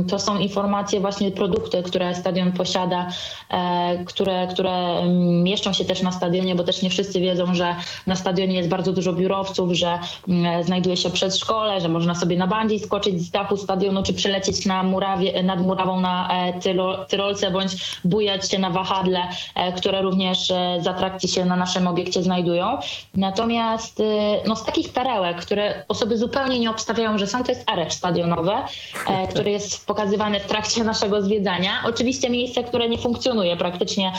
To 0.08 0.18
są 0.18 0.38
informacje, 0.38 1.00
właśnie 1.00 1.30
produkty, 1.30 1.82
które 1.82 2.14
stadion 2.14 2.52
posiada, 2.52 3.08
e, 3.50 4.04
które, 4.04 4.46
które 4.46 5.02
mieszczą 5.42 5.72
się 5.72 5.84
też 5.84 6.02
na 6.02 6.12
stadionie, 6.12 6.54
bo 6.54 6.64
też 6.64 6.82
nie 6.82 6.90
wszyscy 6.90 7.20
wiedzą, 7.20 7.54
że 7.54 7.74
na 8.06 8.16
stadionie 8.16 8.54
jest 8.56 8.68
bardzo 8.68 8.92
dużo 8.92 9.12
biurowców, 9.12 9.72
że 9.72 9.98
mm, 10.28 10.64
znajduje 10.64 10.96
się 10.96 11.10
przedszkole, 11.10 11.80
że 11.80 11.88
można 11.88 12.14
sobie 12.14 12.36
na 12.36 12.46
bandzi 12.70 12.85
skoczyć 12.85 13.22
z 13.22 13.30
dachu 13.30 13.56
stadionu, 13.56 14.02
czy 14.02 14.14
przelecieć 14.14 14.66
na 14.66 14.83
murawie, 14.83 15.42
nad 15.42 15.61
murawą 15.61 16.00
na 16.00 16.28
e, 16.28 16.61
tylo, 16.61 17.04
tyrolce, 17.04 17.50
bądź 17.50 18.00
bujać 18.04 18.50
się 18.50 18.59
na 18.59 18.70
wahadle, 18.70 19.20
e, 19.54 19.72
które 19.72 20.02
również 20.02 20.50
e, 20.50 20.78
z 20.83 20.87
atrakcji 20.87 21.28
się 21.28 21.44
na 21.44 21.56
naszym 21.56 21.87
obiekcie 21.87 22.22
znajdują. 22.22 22.78
Natomiast 23.14 24.02
no, 24.46 24.56
z 24.56 24.64
takich 24.64 24.92
perełek, 24.92 25.37
które 25.37 25.85
osoby 25.88 26.16
zupełnie 26.16 26.59
nie 26.61 26.70
obstawiają, 26.70 27.18
że 27.18 27.26
są, 27.26 27.44
to 27.44 27.52
jest 27.52 27.70
areszt 27.70 27.98
stadionowy, 27.98 28.52
e, 28.52 29.26
który 29.30 29.50
jest 29.50 29.87
pokazywany 29.87 30.40
w 30.40 30.46
trakcie 30.46 30.85
naszego 30.85 31.22
zwiedzania. 31.22 31.70
Oczywiście 31.87 32.30
miejsce, 32.30 32.64
które 32.64 32.88
nie 32.88 32.98
funkcjonuje 32.98 33.56
praktycznie, 33.56 34.12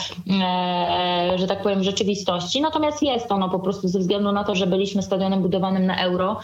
że 1.36 1.46
tak 1.46 1.62
powiem, 1.62 1.80
w 1.80 1.82
rzeczywistości, 1.82 2.60
natomiast 2.60 3.02
jest 3.02 3.32
ono 3.32 3.48
po 3.48 3.58
prostu 3.58 3.88
ze 3.88 3.98
względu 3.98 4.32
na 4.32 4.44
to, 4.44 4.54
że 4.54 4.66
byliśmy 4.66 5.02
stadionem 5.02 5.42
budowanym 5.42 5.86
na 5.86 5.96
euro, 5.96 6.40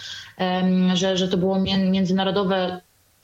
że, 0.94 1.16
że 1.16 1.28
to 1.28 1.36
było 1.36 1.58
mię- 1.58 1.90
międzynarodowe 1.98 2.80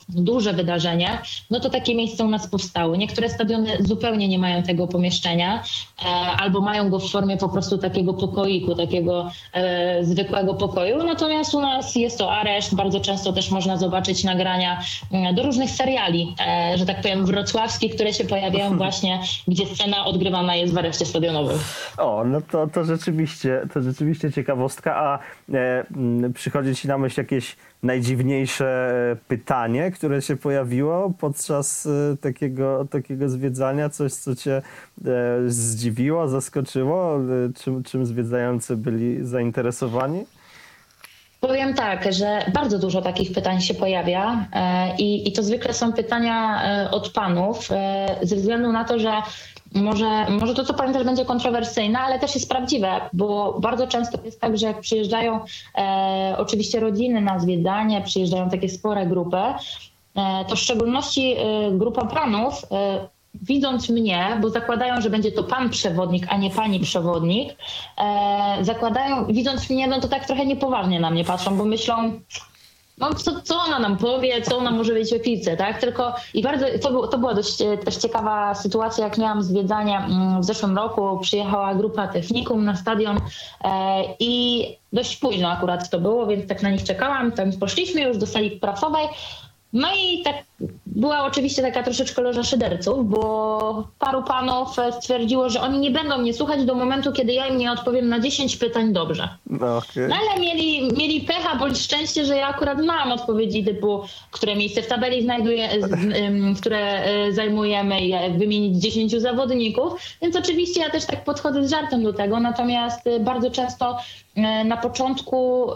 duże 0.09 0.53
wydarzenie, 0.53 1.09
no 1.51 1.59
to 1.59 1.69
takie 1.69 1.95
miejsca 1.95 2.23
u 2.23 2.27
nas 2.27 2.47
powstały. 2.47 2.97
Niektóre 2.97 3.29
stadiony 3.29 3.77
zupełnie 3.79 4.27
nie 4.27 4.39
mają 4.39 4.63
tego 4.63 4.87
pomieszczenia, 4.87 5.63
e, 6.01 6.05
albo 6.15 6.61
mają 6.61 6.89
go 6.89 6.99
w 6.99 7.11
formie 7.11 7.37
po 7.37 7.49
prostu 7.49 7.77
takiego 7.77 8.13
pokoiku, 8.13 8.75
takiego 8.75 9.31
e, 9.53 10.03
zwykłego 10.05 10.53
pokoju. 10.53 11.03
Natomiast 11.03 11.53
u 11.53 11.61
nas 11.61 11.95
jest 11.95 12.17
to 12.17 12.31
areszt. 12.31 12.75
Bardzo 12.75 12.99
często 12.99 13.33
też 13.33 13.51
można 13.51 13.77
zobaczyć 13.77 14.23
nagrania 14.23 14.81
mm, 15.11 15.35
do 15.35 15.43
różnych 15.43 15.69
seriali, 15.69 16.35
e, 16.47 16.77
że 16.77 16.85
tak 16.85 17.01
powiem, 17.01 17.25
wrocławskich, 17.25 17.95
które 17.95 18.13
się 18.13 18.23
pojawiają 18.23 18.77
właśnie, 18.83 19.19
gdzie 19.47 19.65
scena 19.65 20.05
odgrywana 20.05 20.55
jest 20.55 20.73
w 20.73 20.77
areszcie 20.77 21.05
stadionowym. 21.05 21.57
O, 21.97 22.23
no 22.25 22.41
to, 22.51 22.67
to 22.67 22.83
rzeczywiście, 22.83 23.61
to 23.73 23.81
rzeczywiście 23.81 24.31
ciekawostka. 24.31 24.95
A 24.95 25.19
e, 25.53 25.85
przychodzi 26.33 26.75
ci 26.75 26.87
na 26.87 26.97
myśl 26.97 27.21
jakieś 27.21 27.55
najdziwniejsze 27.83 29.17
pytanie, 29.27 29.91
które 29.95 30.21
się 30.21 30.35
pojawiło 30.35 31.13
podczas 31.19 31.85
e, 31.85 32.17
takiego, 32.17 32.87
takiego 32.89 33.29
zwiedzania? 33.29 33.89
Coś, 33.89 34.13
co 34.13 34.35
cię 34.35 34.61
e, 35.05 35.41
zdziwiło, 35.47 36.27
zaskoczyło? 36.27 37.19
E, 37.19 37.53
czym, 37.53 37.83
czym 37.83 38.05
zwiedzający 38.05 38.77
byli 38.77 39.25
zainteresowani? 39.25 40.25
Powiem 41.47 41.73
tak, 41.73 42.13
że 42.13 42.45
bardzo 42.53 42.79
dużo 42.79 43.01
takich 43.01 43.31
pytań 43.31 43.61
się 43.61 43.73
pojawia 43.73 44.47
e, 44.53 44.95
i, 44.97 45.27
i 45.27 45.31
to 45.31 45.43
zwykle 45.43 45.73
są 45.73 45.93
pytania 45.93 46.63
e, 46.63 46.91
od 46.91 47.09
panów, 47.09 47.69
e, 47.71 48.15
ze 48.21 48.35
względu 48.35 48.71
na 48.71 48.83
to, 48.83 48.99
że 48.99 49.11
może, 49.73 50.29
może 50.29 50.53
to, 50.53 50.65
co 50.65 50.73
powiem, 50.73 50.93
też 50.93 51.03
będzie 51.03 51.25
kontrowersyjne, 51.25 51.99
ale 51.99 52.19
też 52.19 52.35
jest 52.35 52.49
prawdziwe, 52.49 53.01
bo 53.13 53.59
bardzo 53.59 53.87
często 53.87 54.17
jest 54.25 54.41
tak, 54.41 54.57
że 54.57 54.67
jak 54.67 54.79
przyjeżdżają 54.79 55.39
e, 55.77 56.35
oczywiście 56.37 56.79
rodziny 56.79 57.21
na 57.21 57.39
zwiedzanie, 57.39 58.01
przyjeżdżają 58.01 58.49
takie 58.49 58.69
spore 58.69 59.05
grupy, 59.05 59.37
e, 59.37 60.45
to 60.47 60.55
w 60.55 60.59
szczególności 60.59 61.35
e, 61.37 61.71
grupa 61.71 62.05
panów, 62.05 62.65
widząc 63.41 63.89
mnie, 63.89 64.37
bo 64.41 64.49
zakładają, 64.49 65.01
że 65.01 65.09
będzie 65.09 65.31
to 65.31 65.43
pan 65.43 65.69
przewodnik, 65.69 66.25
a 66.29 66.37
nie 66.37 66.51
pani 66.51 66.79
przewodnik, 66.79 67.55
e, 67.97 68.57
zakładają, 68.61 69.25
widząc 69.25 69.69
mnie, 69.69 69.87
no 69.87 69.99
to 69.99 70.07
tak 70.07 70.25
trochę 70.25 70.45
niepoważnie 70.45 70.99
na 70.99 71.09
mnie 71.09 71.25
patrzą, 71.25 71.57
bo 71.57 71.65
myślą, 71.65 72.19
no 72.97 73.13
co, 73.13 73.41
co 73.41 73.55
ona 73.67 73.79
nam 73.79 73.97
powie, 73.97 74.41
co 74.41 74.57
ona 74.57 74.71
może 74.71 74.93
wiedzieć 74.93 75.21
o 75.21 75.23
piłce, 75.23 75.57
tak? 75.57 75.81
Tylko 75.81 76.15
i 76.33 76.41
bardzo, 76.41 76.65
to, 76.81 76.91
było, 76.91 77.07
to 77.07 77.17
była 77.17 77.33
dość 77.33 77.61
e, 77.61 77.77
też 77.77 77.95
ciekawa 77.95 78.55
sytuacja, 78.55 79.03
jak 79.03 79.17
miałam 79.17 79.43
zwiedzanie 79.43 79.97
mm, 79.97 80.41
w 80.41 80.45
zeszłym 80.45 80.75
roku, 80.75 81.19
przyjechała 81.21 81.75
grupa 81.75 82.07
technikum 82.07 82.65
na 82.65 82.75
stadion 82.75 83.17
e, 83.63 84.03
i 84.19 84.65
dość 84.93 85.17
późno 85.17 85.49
akurat 85.49 85.89
to 85.89 85.99
było, 85.99 86.27
więc 86.27 86.47
tak 86.47 86.63
na 86.63 86.69
nich 86.69 86.83
czekałam, 86.83 87.31
tam 87.31 87.51
poszliśmy 87.51 88.01
już 88.01 88.17
do 88.17 88.27
sali 88.27 88.51
prasowej, 88.51 89.07
no 89.73 89.87
i 89.97 90.23
tak 90.23 90.35
była 90.95 91.25
oczywiście 91.25 91.61
taka 91.61 91.83
troszeczkę 91.83 92.21
loża 92.21 92.43
szyderców, 92.43 93.09
bo 93.09 93.87
paru 93.99 94.23
panów 94.23 94.79
e, 94.79 94.91
stwierdziło, 94.91 95.49
że 95.49 95.61
oni 95.61 95.79
nie 95.79 95.91
będą 95.91 96.17
mnie 96.17 96.33
słuchać 96.33 96.65
do 96.65 96.75
momentu, 96.75 97.11
kiedy 97.11 97.33
ja 97.33 97.47
im 97.47 97.57
nie 97.57 97.71
odpowiem 97.71 98.09
na 98.09 98.19
10 98.19 98.57
pytań 98.57 98.93
dobrze. 98.93 99.29
No, 99.49 99.77
okej. 99.77 100.07
No 100.09 100.15
ale 100.15 100.41
mieli, 100.41 100.93
mieli 100.97 101.21
pecha 101.21 101.55
bądź 101.55 101.77
szczęście, 101.77 102.25
że 102.25 102.35
ja 102.35 102.47
akurat 102.47 102.81
mam 102.81 103.11
odpowiedzi 103.11 103.63
typu, 103.63 104.01
które 104.31 104.55
miejsce 104.55 104.81
w 104.81 104.87
tabeli 104.87 105.23
znajduje, 105.23 105.69
które 106.59 107.07
y, 107.27 107.33
zajmujemy, 107.33 108.01
i 108.01 108.37
wymienić 108.37 108.77
10 108.81 109.11
zawodników. 109.11 109.93
Więc 110.21 110.35
oczywiście 110.35 110.81
ja 110.81 110.89
też 110.89 111.05
tak 111.05 111.23
podchodzę 111.23 111.67
z 111.67 111.71
żartem 111.71 112.03
do 112.03 112.13
tego, 112.13 112.39
natomiast 112.39 113.07
y, 113.07 113.19
bardzo 113.19 113.51
często 113.51 113.97
na 114.65 114.77
początku 114.77 115.69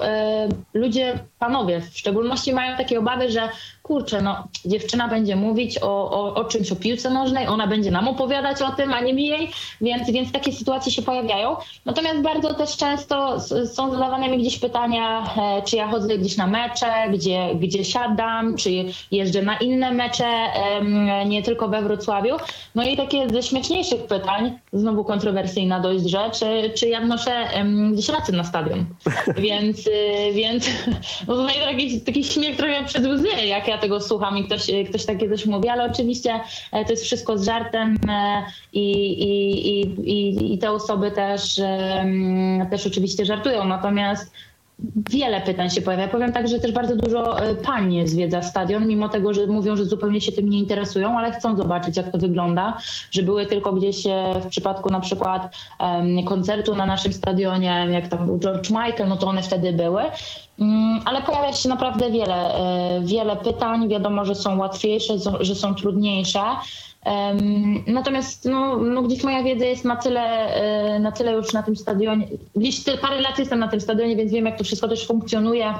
ludzie, 0.74 1.20
panowie 1.40 1.82
w 1.82 1.98
szczególności 1.98 2.54
mają 2.54 2.78
takie 2.78 3.00
obawy, 3.00 3.32
że 3.32 3.50
kurczę, 3.84 4.22
no 4.22 4.48
dziewczyna 4.66 5.08
będzie 5.10 5.36
mówić 5.36 5.78
o, 5.82 6.12
o, 6.12 6.34
o 6.34 6.46
czymś, 6.46 6.72
o 6.72 6.76
piłce 6.76 7.10
nożnej, 7.10 7.48
ona 7.48 7.68
będzie 7.68 7.92
nam 7.92 8.08
opowiadać 8.08 8.62
o 8.62 8.72
tym, 8.72 8.94
a 8.94 9.00
nie 9.00 9.14
mi 9.14 9.26
jej, 9.26 9.50
więc, 9.82 10.12
więc 10.12 10.32
takie 10.32 10.52
sytuacje 10.52 10.92
się 10.92 11.02
pojawiają. 11.02 11.56
Natomiast 11.86 12.22
bardzo 12.22 12.54
też 12.54 12.78
często 12.78 13.40
są 13.66 13.92
zadawane 13.92 14.30
mi 14.30 14.38
gdzieś 14.38 14.60
pytania, 14.60 15.24
e, 15.38 15.62
czy 15.62 15.76
ja 15.76 15.88
chodzę 15.88 16.18
gdzieś 16.18 16.38
na 16.38 16.48
mecze, 16.48 16.94
gdzie, 17.14 17.56
gdzie 17.56 17.86
siadam, 17.86 18.56
czy 18.56 18.70
jeżdżę 19.12 19.42
na 19.42 19.58
inne 19.58 19.92
mecze, 19.92 20.30
nie 21.26 21.44
tylko 21.44 21.68
we 21.68 21.82
Wrocławiu. 21.82 22.36
No 22.76 22.84
i 22.84 22.98
takie 22.98 23.30
ze 23.30 23.44
śmieszniejszych 23.44 24.04
pytań, 24.04 24.60
znowu 24.74 25.04
kontrowersyjna 25.04 25.80
dość 25.80 26.10
rzecz, 26.10 26.40
czy, 26.40 26.72
czy 26.78 26.88
ja 26.88 27.02
wnoszę 27.02 27.32
gdzieś 27.92 28.10
rację 28.10 28.34
na 28.34 28.44
stadion. 28.44 28.86
Więc, 29.38 29.88
y, 29.88 29.92
więc 30.34 30.70
no 31.28 31.36
tutaj 31.36 31.56
taki, 31.66 32.02
taki 32.02 32.24
śmiech 32.24 32.58
trochę 32.58 32.86
przez 32.86 33.08
łzy, 33.08 33.28
jak 33.46 33.68
ja 33.68 33.78
tego 33.78 34.02
słucham 34.02 34.38
i 34.38 34.44
ktoś, 34.44 34.72
ktoś 34.90 34.99
takie 35.06 35.30
coś 35.30 35.46
mówi, 35.46 35.70
ale 35.70 35.84
oczywiście 35.92 36.40
e, 36.72 36.86
to 36.86 36.92
jest 36.92 37.04
wszystko 37.04 37.38
z 37.38 37.46
żartem 37.46 37.98
e, 38.10 38.44
i, 38.74 38.92
i, 39.24 39.82
i, 40.10 40.54
i, 40.54 40.58
te 40.58 40.72
osoby 40.72 41.12
też, 41.12 41.62
też 42.70 42.88
oczywiście 42.88 43.26
żartują. 43.26 43.66
Natomiast 43.66 44.32
wiele 45.10 45.42
pytań 45.42 45.70
się 45.70 45.82
pojawia. 45.82 46.08
Powiem 46.08 46.32
tak, 46.32 46.48
że 46.48 46.60
też 46.60 46.72
bardzo 46.72 46.96
dużo 46.96 47.40
e, 47.40 47.56
pań 47.56 48.08
zwiedza 48.08 48.42
stadion, 48.42 48.88
mimo 48.88 49.10
tego, 49.10 49.34
że 49.34 49.48
mówią, 49.48 49.76
że 49.76 49.86
zupełnie 49.86 50.22
się 50.22 50.32
tym 50.32 50.50
nie 50.50 50.60
interesują, 50.60 51.18
ale 51.18 51.32
chcą 51.32 51.58
zobaczyć, 51.58 51.98
jak 51.98 52.12
to 52.12 52.18
wygląda, 52.18 52.78
że 53.12 53.24
były 53.24 53.46
tylko 53.46 53.74
gdzieś 53.74 54.08
e, 54.08 54.42
w 54.42 54.48
przypadku 54.48 54.90
na 54.90 55.00
przykład 55.00 55.56
koncertu 56.26 56.76
na 56.76 56.86
naszym 56.86 57.14
stadionie, 57.14 57.88
jak 57.92 58.08
tam 58.08 58.26
był 58.26 58.40
George 58.40 58.70
Michael, 58.70 59.10
no 59.10 59.18
to 59.18 59.28
one 59.28 59.44
wtedy 59.44 59.74
były. 59.74 60.02
Mm, 60.60 61.00
Ale 61.06 61.22
pojawia 61.22 61.54
się 61.54 61.70
naprawdę 61.70 62.12
wiele, 62.12 62.56
e, 62.56 63.02
wiele 63.04 63.36
pytań. 63.36 63.90
Wiadomo, 63.90 64.26
że 64.26 64.36
są 64.36 64.58
łatwiejsze, 64.58 65.14
że 65.40 65.56
są 65.56 65.76
trudniejsze. 65.76 66.42
Natomiast 67.88 68.46
no, 68.46 68.78
no 68.78 69.02
gdzieś 69.02 69.24
moja 69.24 69.44
wiedza 69.44 69.66
jest 69.66 69.86
na 69.86 69.96
tyle, 69.96 70.22
e, 70.22 71.00
na 71.00 71.12
tyle 71.12 71.34
już 71.34 71.54
na 71.54 71.64
tym 71.64 71.76
stadionie. 71.76 72.28
Gdzieś 72.56 72.84
te 72.84 72.98
parę 72.98 73.22
lat 73.22 73.40
jestem 73.40 73.60
na 73.60 73.68
tym 73.68 73.82
stadionie, 73.82 74.16
więc 74.16 74.32
wiem, 74.32 74.46
jak 74.46 74.58
to 74.58 74.64
wszystko 74.64 74.88
też 74.88 75.08
funkcjonuje. 75.08 75.74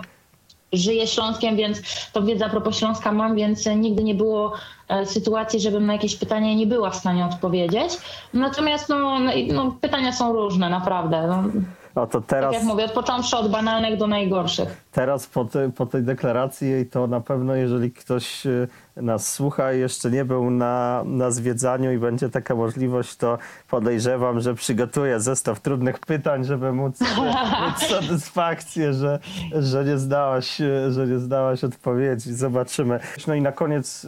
Żyję 0.74 1.08
Śląskiem, 1.08 1.56
więc 1.56 1.82
tą 2.14 2.26
wiedzę 2.26 2.46
a 2.46 2.50
propos 2.50 2.78
Śląska 2.78 3.12
mam, 3.12 3.36
więc 3.36 3.66
nigdy 3.66 4.04
nie 4.04 4.16
było 4.16 4.54
e, 4.88 5.06
sytuacji, 5.06 5.60
żebym 5.60 5.86
na 5.86 5.94
jakieś 5.94 6.16
pytanie 6.16 6.56
nie 6.56 6.68
była 6.68 6.90
w 6.90 6.96
stanie 6.96 7.26
odpowiedzieć. 7.26 7.98
Natomiast 8.34 8.90
no, 8.90 9.20
no, 9.20 9.32
no, 9.54 9.76
pytania 9.82 10.12
są 10.12 10.34
różne, 10.34 10.70
naprawdę. 10.70 11.28
No. 11.28 11.44
No 12.00 12.08
to 12.08 12.22
Tak 12.22 12.30
teraz, 12.30 12.54
jak 12.54 12.64
mówię, 12.64 12.90
począwszy 12.90 13.38
od 13.38 13.52
banalnych 13.52 13.98
do 13.98 14.08
najgorszych. 14.08 14.84
teraz 14.92 15.28
po, 15.28 15.46
tej, 15.46 15.72
po 15.72 15.86
tej 15.86 16.04
deklaracji 16.04 16.86
to 16.92 17.08
na 17.08 17.22
pewno, 17.22 17.56
jeżeli 17.56 17.92
ktoś 17.92 18.46
e, 18.46 18.68
nas 18.96 19.34
słucha 19.34 19.74
i 19.74 19.80
jeszcze 19.80 20.12
nie 20.12 20.26
był 20.26 20.52
na, 20.52 21.04
na 21.06 21.32
zwiedzaniu 21.32 21.92
i 21.92 21.98
będzie 21.98 22.30
taka 22.30 22.56
możliwość, 22.56 23.16
to 23.16 23.38
podejrzewam, 23.70 24.40
że 24.40 24.54
przygotuje 24.54 25.20
zestaw 25.20 25.60
trudnych 25.60 26.00
pytań, 26.00 26.44
żeby 26.44 26.74
móc 26.74 27.02
e, 27.02 27.06
mieć 27.68 27.90
satysfakcję, 27.90 28.94
że, 28.94 29.20
że, 29.54 29.86
nie 29.86 29.98
zdałaś, 29.98 30.62
e, 30.62 30.92
że 30.92 31.08
nie 31.08 31.20
zdałaś 31.20 31.64
odpowiedzi. 31.64 32.34
Zobaczymy. 32.34 33.00
No 33.28 33.34
i 33.34 33.42
na 33.42 33.52
koniec, 33.52 34.08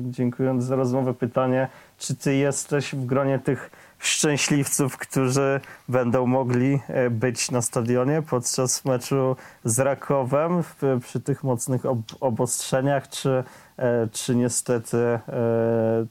dziękując 0.00 0.64
za 0.64 0.76
rozmowę, 0.76 1.14
pytanie, 1.14 1.68
czy 1.98 2.16
ty 2.16 2.34
jesteś 2.34 2.94
w 2.94 3.06
gronie 3.06 3.38
tych 3.38 3.70
szczęśliwców, 4.06 4.96
którzy 4.96 5.60
będą 5.88 6.26
mogli 6.26 6.78
e, 6.88 7.10
być 7.10 7.50
na 7.50 7.62
stadionie 7.62 8.22
podczas 8.30 8.84
meczu 8.84 9.36
z 9.64 9.78
Rakowem 9.78 10.62
przy 11.02 11.20
tych 11.20 11.44
mocnych 11.44 11.86
ob, 11.86 11.98
obostrzeniach, 12.20 13.08
czy, 13.08 13.44
e, 13.76 14.08
czy 14.12 14.36
niestety 14.36 14.96
e, 14.96 15.20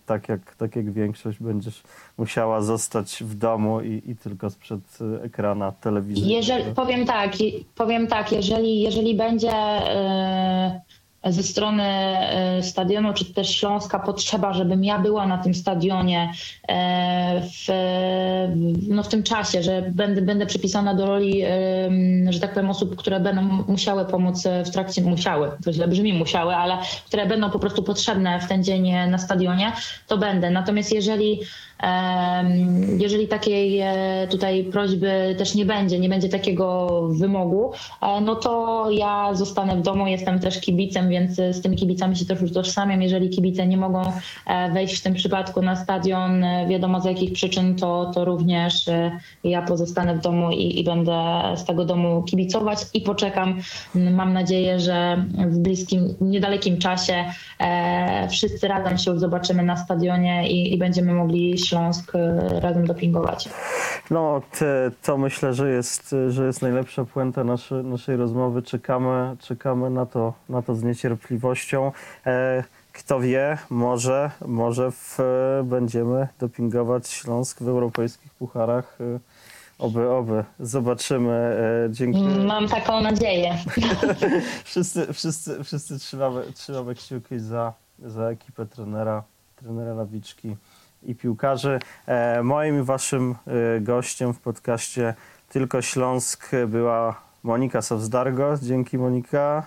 tak, 0.05 0.29
jak, 0.29 0.55
tak 0.55 0.75
jak 0.75 0.91
większość 0.91 1.39
będziesz 1.39 1.83
musiała 2.17 2.61
zostać 2.61 3.23
w 3.23 3.35
domu 3.35 3.81
i, 3.81 4.01
i 4.05 4.15
tylko 4.15 4.49
sprzed 4.49 4.97
ekrana 5.23 5.71
telewizji. 5.71 6.27
Jeżeli, 6.27 6.73
powiem 6.73 7.05
tak, 7.05 7.31
powiem 7.75 8.07
tak, 8.07 8.31
jeżeli, 8.31 8.81
jeżeli 8.81 9.15
będzie 9.15 9.51
e, 9.51 10.81
ze 11.25 11.43
strony 11.43 11.83
e, 11.83 12.63
stadionu, 12.63 13.13
czy 13.13 13.25
też 13.25 13.55
Śląska 13.55 13.99
potrzeba, 13.99 14.53
żebym 14.53 14.83
ja 14.83 14.99
była 14.99 15.27
na 15.27 15.37
tym 15.37 15.53
stadionie 15.53 16.31
e, 16.67 17.41
w, 17.41 17.67
no 18.87 19.03
w 19.03 19.07
tym 19.07 19.23
czasie, 19.23 19.63
że 19.63 19.81
będę, 19.81 20.21
będę 20.21 20.45
przypisana 20.45 20.93
do 20.93 21.05
roli, 21.05 21.41
e, 21.41 21.49
że 22.29 22.39
tak 22.39 22.53
powiem, 22.53 22.69
osób, 22.69 22.95
które 22.95 23.19
będą 23.19 23.41
musiały 23.67 24.05
pomóc 24.05 24.43
w 24.65 24.69
trakcie, 24.69 25.01
musiały, 25.01 25.51
to 25.63 25.73
źle 25.73 25.87
brzmi 25.87 26.13
musiały, 26.13 26.55
ale 26.55 26.77
które 27.07 27.25
będą 27.25 27.49
po 27.49 27.59
prostu 27.59 27.83
potrzebne 27.83 28.39
w 28.39 28.47
ten 28.47 28.63
dzień 28.63 28.91
na 29.09 29.17
stadionie, 29.17 29.71
to 30.07 30.17
będę. 30.17 30.49
Natomiast 30.49 30.93
jeżeli 30.93 31.39
Jeżeli 32.97 33.27
takiej 33.27 33.79
e, 33.79 34.27
tutaj 34.31 34.63
prośby 34.63 35.35
też 35.37 35.55
nie 35.55 35.65
będzie, 35.65 35.99
nie 35.99 36.09
będzie 36.09 36.29
takiego 36.29 36.87
wymogu, 37.07 37.71
e, 38.01 38.21
no 38.21 38.35
to 38.35 38.85
ja 38.91 39.33
zostanę 39.33 39.75
w 39.75 39.81
domu, 39.81 40.07
jestem 40.07 40.39
też 40.39 40.61
kibicem, 40.61 41.09
więc 41.09 41.35
z 41.35 41.61
tymi 41.61 41.77
kibicami 41.77 42.15
się 42.15 42.25
też 42.25 42.41
utożsamiam. 42.41 43.01
Jeżeli 43.01 43.29
kibice 43.29 43.67
nie 43.67 43.77
mogą 43.77 44.01
e, 44.45 44.71
wejść 44.71 44.99
w 44.99 45.03
tym 45.03 45.13
przypadku 45.13 45.61
na 45.61 45.75
stadion, 45.75 46.45
wiadomo 46.69 47.01
z 47.01 47.05
jakich 47.05 47.33
przyczyn, 47.33 47.75
to, 47.75 48.11
to 48.13 48.25
również 48.25 48.85
ja 49.43 49.61
pozostanę 49.61 50.15
w 50.15 50.21
domu 50.21 50.51
i, 50.51 50.79
i 50.79 50.83
będę 50.83 51.13
z 51.55 51.65
tego 51.65 51.85
domu 51.85 52.23
kibicować 52.23 52.79
i 52.93 53.01
poczekam. 53.01 53.59
Mam 53.95 54.33
nadzieję, 54.33 54.79
że 54.79 55.25
w 55.37 55.57
bliskim, 55.57 56.15
niedalekim 56.21 56.77
czasie 56.77 57.25
wszyscy 58.29 58.67
razem 58.67 58.97
się 58.97 59.19
zobaczymy 59.19 59.63
na 59.63 59.77
stadionie 59.77 60.49
i, 60.49 60.73
i 60.73 60.77
będziemy 60.77 61.13
mogli 61.13 61.57
Śląsk 61.75 62.15
e, 62.15 62.59
razem 62.59 62.87
dopingować. 62.87 63.49
No, 64.11 64.41
te, 64.59 64.91
to 65.03 65.17
myślę, 65.17 65.53
że 65.53 65.69
jest, 65.69 66.15
że 66.29 66.45
jest 66.45 66.61
najlepsza 66.61 67.05
puenta 67.05 67.43
nasze, 67.43 67.75
naszej 67.75 68.17
rozmowy. 68.17 68.61
Czekamy, 68.61 69.35
czekamy 69.39 69.89
na, 69.89 70.05
to, 70.05 70.33
na 70.49 70.61
to 70.61 70.75
z 70.75 70.83
niecierpliwością. 70.83 71.91
E, 72.25 72.63
kto 72.93 73.19
wie, 73.19 73.57
może, 73.69 74.31
może 74.45 74.91
w, 74.91 75.19
będziemy 75.63 76.27
dopingować 76.39 77.07
Śląsk 77.09 77.61
w 77.61 77.67
europejskich 77.67 78.33
pucharach. 78.33 78.97
E, 79.01 79.19
oby, 79.79 80.09
oby. 80.09 80.43
Zobaczymy. 80.59 81.57
E, 81.85 81.93
dziękuję. 81.93 82.45
Mam 82.45 82.67
taką 82.67 83.01
nadzieję. 83.01 83.57
Wszyscy, 84.63 85.13
wszyscy, 85.13 85.63
wszyscy 85.63 85.99
trzymamy, 85.99 86.43
trzymamy 86.53 86.95
kciuki 86.95 87.39
za, 87.39 87.73
za 87.99 88.23
ekipę 88.23 88.65
trenera, 88.65 89.23
trenera 89.55 89.93
Lawiczki 89.93 90.55
i 91.05 91.15
piłkarzy. 91.15 91.79
E, 92.07 92.43
moim 92.43 92.79
i 92.79 92.83
waszym 92.83 93.35
e, 93.47 93.81
gościem 93.81 94.33
w 94.33 94.39
podcaście 94.39 95.13
Tylko 95.49 95.81
Śląsk 95.81 96.51
była 96.67 97.21
Monika 97.43 97.81
Sowzdargo. 97.81 98.57
Dzięki 98.61 98.97
Monika. 98.97 99.63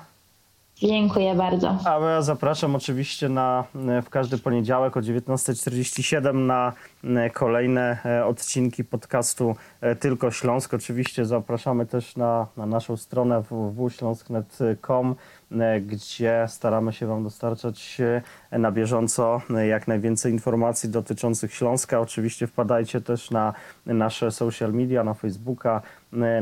Dziękuję 0.83 1.35
bardzo. 1.35 1.79
A 1.85 1.99
ja 1.99 2.23
zapraszam 2.23 2.75
oczywiście 2.75 3.29
na, 3.29 3.65
e, 3.89 4.03
w 4.03 4.11
każdy 4.11 4.39
poniedziałek 4.39 4.97
o 4.97 5.01
19.47 5.01 6.35
na 6.35 6.73
e, 7.05 7.31
kolejne 7.31 7.99
e, 8.05 8.27
odcinki 8.27 8.85
podcastu 8.85 9.57
Tylko 10.01 10.31
Śląsk. 10.31 10.75
Oczywiście 10.75 11.25
zapraszamy 11.25 11.87
też 11.87 12.17
na, 12.17 12.47
na 12.57 12.67
naszą 12.67 12.97
stronę 12.97 13.43
www.śląsknet.com, 13.43 15.15
gdzie 15.81 16.45
staramy 16.49 16.93
się 16.93 17.07
Wam 17.07 17.25
dostarczać 17.25 17.99
na 18.53 18.73
bieżąco 18.73 19.41
jak 19.69 19.89
najwięcej 19.89 20.33
informacji 20.33 20.89
dotyczących 20.89 21.55
Śląska. 21.55 22.01
Oczywiście 22.01 22.47
wpadajcie 22.47 23.01
też 23.01 23.31
na 23.31 23.53
nasze 23.87 24.31
social 24.31 24.73
media, 24.73 25.05
na 25.05 25.15
Facebooka, 25.15 25.83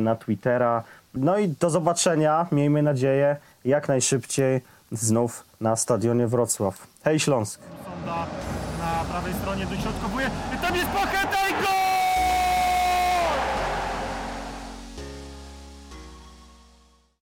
na 0.00 0.16
Twittera. 0.16 0.82
No 1.14 1.38
i 1.38 1.48
do 1.48 1.70
zobaczenia, 1.70 2.46
miejmy 2.52 2.82
nadzieję, 2.82 3.36
jak 3.66 3.88
najszybciej 3.88 4.60
znów 4.92 5.44
na 5.60 5.76
stadionie 5.76 6.26
Wrocław. 6.26 6.86
Hej 7.04 7.20
Śląsk! 7.20 7.60
Sonda 7.84 8.26
na 8.78 9.04
prawej 9.10 9.34
stronie 9.34 9.66
dośrodkowuje. 9.66 10.30
Tam 10.62 10.76
jest 10.76 10.88
Pacheta 10.88 11.48
i! 11.48 11.65